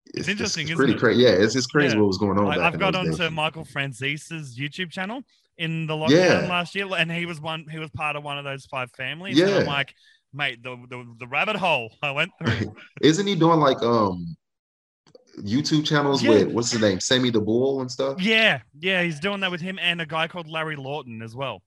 it's, 0.06 0.20
it's 0.20 0.28
interesting. 0.28 0.68
It's, 0.68 0.76
pretty 0.76 0.94
crazy. 0.94 1.22
Yeah, 1.22 1.30
it's 1.30 1.54
just 1.54 1.70
crazy 1.70 1.94
yeah. 1.94 2.00
what 2.00 2.08
was 2.08 2.18
going 2.18 2.38
on. 2.38 2.46
I, 2.58 2.64
have 2.64 2.78
got 2.78 2.94
onto 2.94 3.16
days. 3.16 3.30
Michael 3.30 3.64
Franzese's 3.64 4.58
YouTube 4.58 4.90
channel 4.90 5.22
in 5.58 5.86
the 5.86 5.94
lockdown 5.94 6.42
yeah. 6.42 6.48
last 6.48 6.74
year, 6.74 6.86
and 6.96 7.10
he 7.10 7.26
was 7.26 7.40
one. 7.40 7.66
He 7.70 7.78
was 7.78 7.90
part 7.90 8.16
of 8.16 8.24
one 8.24 8.38
of 8.38 8.44
those 8.44 8.66
five 8.66 8.90
families. 8.92 9.36
Yeah. 9.36 9.46
And 9.46 9.54
I'm 9.60 9.66
like, 9.66 9.94
mate, 10.32 10.62
the, 10.62 10.76
the 10.88 11.04
the 11.20 11.26
rabbit 11.26 11.56
hole 11.56 11.92
I 12.02 12.10
went 12.10 12.32
through. 12.42 12.74
Isn't 13.02 13.26
he 13.26 13.34
doing 13.34 13.60
like 13.60 13.82
um 13.82 14.36
YouTube 15.42 15.86
channels 15.86 16.22
yeah. 16.22 16.30
with 16.30 16.48
what's 16.48 16.70
his 16.70 16.80
name, 16.80 17.00
Sammy 17.00 17.30
the 17.30 17.40
Bull 17.40 17.80
and 17.80 17.90
stuff. 17.90 18.20
Yeah, 18.20 18.60
yeah, 18.78 19.02
he's 19.02 19.20
doing 19.20 19.40
that 19.40 19.50
with 19.50 19.60
him 19.60 19.78
and 19.80 20.00
a 20.00 20.06
guy 20.06 20.28
called 20.28 20.48
Larry 20.48 20.76
Lawton 20.76 21.22
as 21.22 21.34
well. 21.34 21.62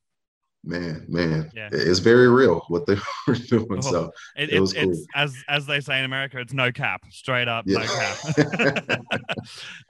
Man, 0.66 1.06
man, 1.10 1.52
yeah. 1.54 1.68
it's 1.74 2.00
very 2.00 2.30
real 2.30 2.64
what 2.70 2.86
they 2.86 2.96
were 3.28 3.36
doing. 3.36 3.68
Oh, 3.70 3.82
so 3.82 4.12
it, 4.38 4.50
it, 4.50 4.60
was 4.62 4.74
cool. 4.74 4.92
It's 4.92 5.06
as 5.14 5.36
as 5.50 5.66
they 5.66 5.82
say 5.82 6.00
in 6.00 6.06
America, 6.06 6.40
it's 6.40 6.54
no 6.54 6.72
cap, 6.72 7.02
straight 7.10 7.50
up, 7.50 7.66
yeah. 7.68 7.80
no 7.80 7.86
cap. 7.86 9.00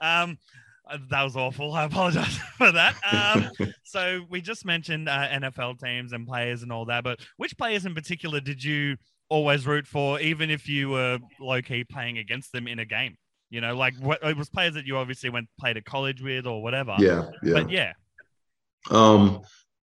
um, 0.00 0.38
that 1.10 1.22
was 1.22 1.36
awful. 1.36 1.72
I 1.72 1.84
apologize 1.84 2.36
for 2.58 2.72
that. 2.72 2.96
Um, 3.10 3.70
so 3.84 4.22
we 4.28 4.40
just 4.40 4.64
mentioned 4.64 5.08
uh, 5.08 5.28
NFL 5.28 5.78
teams 5.80 6.12
and 6.12 6.26
players 6.26 6.62
and 6.62 6.72
all 6.72 6.86
that, 6.86 7.04
but 7.04 7.20
which 7.36 7.56
players 7.56 7.86
in 7.86 7.94
particular 7.94 8.40
did 8.40 8.62
you 8.62 8.96
always 9.28 9.66
root 9.66 9.86
for, 9.86 10.20
even 10.20 10.50
if 10.50 10.68
you 10.68 10.90
were 10.90 11.18
low 11.40 11.62
key 11.62 11.84
playing 11.84 12.18
against 12.18 12.52
them 12.52 12.66
in 12.66 12.78
a 12.80 12.84
game? 12.84 13.16
You 13.54 13.60
know, 13.60 13.76
like 13.76 13.94
what 14.00 14.18
it 14.24 14.36
was 14.36 14.48
players 14.48 14.74
that 14.74 14.84
you 14.84 14.96
obviously 14.96 15.30
went 15.30 15.48
played 15.60 15.76
at 15.76 15.84
college 15.84 16.20
with 16.20 16.44
or 16.44 16.60
whatever. 16.60 16.96
Yeah, 16.98 17.30
yeah. 17.44 17.52
But 17.52 17.70
yeah. 17.70 17.92
Um. 18.90 19.42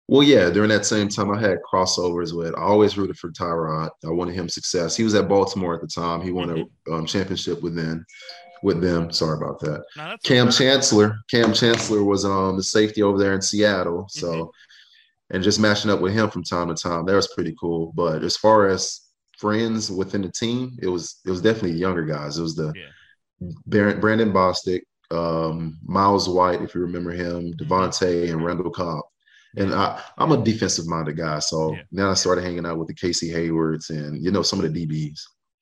Well, 0.06 0.22
yeah. 0.22 0.48
During 0.48 0.70
that 0.70 0.86
same 0.86 1.10
time, 1.10 1.30
I 1.30 1.38
had 1.38 1.58
crossovers 1.70 2.34
with. 2.34 2.54
I 2.56 2.62
always 2.62 2.96
rooted 2.96 3.18
for 3.18 3.30
Tyrod. 3.30 3.90
I 4.06 4.08
wanted 4.08 4.36
him 4.36 4.48
success. 4.48 4.96
He 4.96 5.04
was 5.04 5.14
at 5.14 5.28
Baltimore 5.28 5.74
at 5.74 5.82
the 5.82 5.86
time. 5.86 6.22
He 6.22 6.32
won 6.32 6.48
mm-hmm. 6.48 6.92
a 6.92 6.96
um, 6.96 7.04
championship 7.04 7.62
with 7.62 7.74
them. 7.74 8.06
With 8.62 8.80
them. 8.80 9.12
Sorry 9.12 9.36
about 9.36 9.60
that. 9.60 9.84
No, 9.98 10.16
Kam 10.24 10.50
Chancellor. 10.50 11.18
Kam 11.30 11.52
Chancellor 11.52 12.04
was 12.04 12.24
um 12.24 12.56
the 12.56 12.62
safety 12.62 13.02
over 13.02 13.18
there 13.18 13.34
in 13.34 13.42
Seattle. 13.42 14.06
So. 14.08 14.32
Mm-hmm. 14.32 14.50
And 15.30 15.44
just 15.44 15.60
matching 15.60 15.90
up 15.90 16.00
with 16.00 16.14
him 16.14 16.30
from 16.30 16.42
time 16.42 16.68
to 16.68 16.74
time, 16.74 17.04
that 17.04 17.14
was 17.14 17.28
pretty 17.34 17.54
cool. 17.60 17.92
But 17.94 18.24
as 18.24 18.34
far 18.34 18.66
as 18.66 19.08
friends 19.36 19.92
within 19.92 20.22
the 20.22 20.32
team, 20.32 20.78
it 20.80 20.88
was 20.88 21.20
it 21.26 21.28
was 21.28 21.42
definitely 21.42 21.72
younger 21.72 22.06
guys. 22.06 22.38
It 22.38 22.42
was 22.42 22.56
the 22.56 22.72
yeah 22.74 22.88
Brandon 23.66 24.32
Bostick, 24.32 24.82
um, 25.10 25.78
Myles 25.84 26.28
White, 26.28 26.62
if 26.62 26.74
you 26.74 26.80
remember 26.80 27.10
him, 27.10 27.54
mm-hmm. 27.54 28.32
And 28.32 28.44
Randall 28.44 28.70
Cobb. 28.70 29.04
And 29.56 29.74
I, 29.74 30.00
am 30.18 30.32
a 30.32 30.44
defensive 30.44 30.86
minded 30.86 31.16
guy, 31.16 31.38
so 31.38 31.72
yeah. 31.72 31.82
now 31.90 32.10
I 32.10 32.14
started 32.14 32.44
hanging 32.44 32.66
out 32.66 32.78
with 32.78 32.88
the 32.88 32.94
Casey 32.94 33.30
Haywards 33.30 33.90
and 33.90 34.22
you 34.22 34.30
know 34.30 34.42
some 34.42 34.62
of 34.62 34.72
the 34.72 34.86
DBs. 34.86 35.20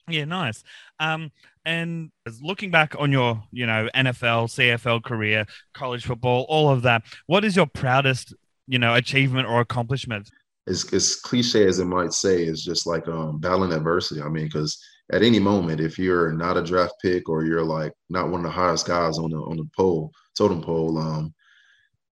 Yeah, 0.09 0.25
nice. 0.25 0.63
Um, 1.01 1.31
and 1.65 2.11
looking 2.41 2.71
back 2.71 2.95
on 2.99 3.11
your, 3.11 3.43
you 3.51 3.67
know, 3.67 3.89
NFL, 3.95 4.49
CFL 4.49 5.03
career, 5.03 5.47
college 5.75 6.07
football, 6.07 6.47
all 6.49 6.71
of 6.71 6.83
that, 6.83 7.03
what 7.27 7.45
is 7.45 7.57
your 7.57 7.67
proudest, 7.67 8.33
you 8.69 8.79
know, 8.79 8.95
achievement 8.95 9.49
or 9.49 9.61
accomplishment? 9.61 10.31
As, 10.69 10.93
as 10.93 11.17
cliche 11.17 11.67
as 11.67 11.81
it 11.81 11.87
might 11.87 12.13
say, 12.13 12.45
is 12.45 12.65
just 12.65 12.87
like 12.87 13.09
um, 13.09 13.39
battling 13.39 13.73
adversity. 13.73 14.23
I 14.23 14.29
mean, 14.29 14.45
because 14.45 14.81
at 15.13 15.23
any 15.23 15.39
moment, 15.39 15.81
if 15.81 15.99
you're 15.99 16.33
not 16.33 16.57
a 16.57 16.63
draft 16.63 16.95
pick 17.01 17.29
or 17.29 17.45
you're 17.45 17.65
like 17.65 17.93
not 18.09 18.29
one 18.29 18.41
of 18.41 18.47
the 18.47 18.51
highest 18.51 18.87
guys 18.87 19.19
on 19.19 19.31
the 19.31 19.37
on 19.37 19.57
the 19.57 19.69
pole, 19.77 20.11
totem 20.37 20.61
pole, 20.61 20.99
um, 20.99 21.35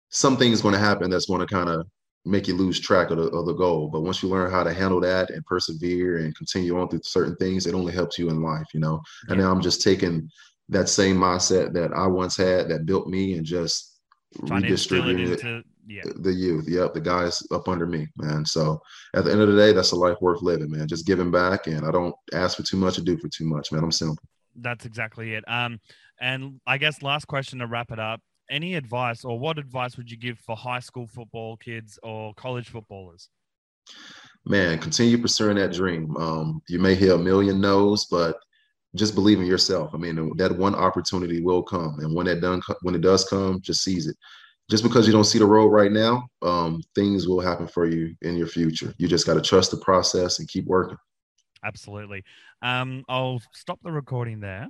something 0.09 0.51
is 0.51 0.61
going 0.61 0.73
to 0.73 0.79
happen 0.79 1.09
that's 1.09 1.25
going 1.25 1.41
to 1.41 1.47
kind 1.47 1.69
of 1.69 1.87
make 2.25 2.47
you 2.47 2.55
lose 2.55 2.79
track 2.79 3.09
of 3.09 3.17
the, 3.17 3.23
of 3.23 3.45
the 3.45 3.53
goal. 3.53 3.89
But 3.89 4.01
once 4.01 4.21
you 4.21 4.29
learn 4.29 4.51
how 4.51 4.63
to 4.63 4.73
handle 4.73 5.01
that 5.01 5.31
and 5.31 5.45
persevere 5.45 6.19
and 6.19 6.35
continue 6.37 6.79
on 6.79 6.87
through 6.87 7.01
certain 7.03 7.35
things, 7.35 7.65
it 7.65 7.73
only 7.73 7.93
helps 7.93 8.17
you 8.17 8.29
in 8.29 8.41
life, 8.41 8.67
you 8.73 8.79
know. 8.79 9.01
And 9.27 9.39
now 9.39 9.51
I'm 9.51 9.61
just 9.61 9.81
taking 9.81 10.29
that 10.69 10.87
same 10.87 11.17
mindset 11.17 11.73
that 11.73 11.91
I 11.93 12.07
once 12.07 12.37
had 12.37 12.69
that 12.69 12.85
built 12.85 13.07
me 13.07 13.33
and 13.33 13.45
just 13.45 13.99
redistributing 14.41 15.31
it, 15.31 15.43
it 15.43 15.65
yeah. 15.87 16.03
the 16.15 16.33
youth. 16.33 16.67
Yep, 16.67 16.93
the 16.93 17.01
guys 17.01 17.45
up 17.51 17.67
under 17.67 17.85
me, 17.85 18.07
man. 18.17 18.45
So 18.45 18.81
at 19.15 19.25
the 19.25 19.31
end 19.31 19.41
of 19.41 19.49
the 19.49 19.57
day, 19.57 19.73
that's 19.73 19.91
a 19.91 19.95
life 19.95 20.17
worth 20.21 20.41
living, 20.41 20.71
man. 20.71 20.87
Just 20.87 21.05
giving 21.05 21.31
back, 21.31 21.67
and 21.67 21.85
I 21.85 21.91
don't 21.91 22.15
ask 22.33 22.57
for 22.57 22.63
too 22.63 22.77
much 22.77 22.97
or 22.97 23.01
do 23.01 23.17
for 23.17 23.29
too 23.29 23.45
much, 23.45 23.71
man. 23.71 23.83
I'm 23.83 23.91
simple. 23.91 24.23
That's 24.55 24.85
exactly 24.85 25.33
it. 25.33 25.43
Um, 25.47 25.79
and 26.21 26.59
I 26.67 26.77
guess 26.77 27.01
last 27.01 27.25
question 27.25 27.59
to 27.59 27.67
wrap 27.67 27.91
it 27.91 27.99
up. 27.99 28.21
Any 28.49 28.75
advice, 28.75 29.23
or 29.23 29.39
what 29.39 29.57
advice 29.57 29.97
would 29.97 30.11
you 30.11 30.17
give 30.17 30.37
for 30.39 30.55
high 30.55 30.79
school 30.79 31.07
football 31.07 31.57
kids 31.57 31.97
or 32.03 32.33
college 32.35 32.69
footballers? 32.69 33.29
Man, 34.45 34.79
continue 34.79 35.17
pursuing 35.17 35.55
that 35.57 35.71
dream. 35.71 36.15
Um, 36.17 36.61
you 36.67 36.79
may 36.79 36.95
hear 36.95 37.13
a 37.13 37.17
million 37.17 37.61
no's, 37.61 38.05
but 38.05 38.37
just 38.95 39.15
believe 39.15 39.39
in 39.39 39.45
yourself. 39.45 39.91
I 39.93 39.97
mean, 39.97 40.35
that 40.37 40.55
one 40.55 40.75
opportunity 40.75 41.41
will 41.41 41.63
come, 41.63 41.99
and 41.99 42.13
when 42.13 42.25
that 42.27 42.41
done, 42.41 42.61
when 42.81 42.95
it 42.95 43.01
does 43.01 43.23
come, 43.25 43.59
just 43.61 43.83
seize 43.83 44.07
it 44.07 44.17
just 44.69 44.83
because 44.83 45.05
you 45.07 45.13
don't 45.13 45.25
see 45.25 45.39
the 45.39 45.45
road 45.45 45.67
right 45.67 45.91
now, 45.91 46.27
um, 46.41 46.81
things 46.95 47.27
will 47.27 47.41
happen 47.41 47.67
for 47.67 47.85
you 47.85 48.15
in 48.21 48.35
your 48.35 48.47
future. 48.47 48.93
You 48.97 49.07
just 49.07 49.25
got 49.25 49.35
to 49.35 49.41
trust 49.41 49.71
the 49.71 49.77
process 49.77 50.39
and 50.39 50.47
keep 50.47 50.65
working. 50.65 50.97
Absolutely. 51.63 52.23
Um, 52.61 53.03
I'll 53.07 53.41
stop 53.53 53.79
the 53.83 53.91
recording 53.91 54.39
there. 54.39 54.67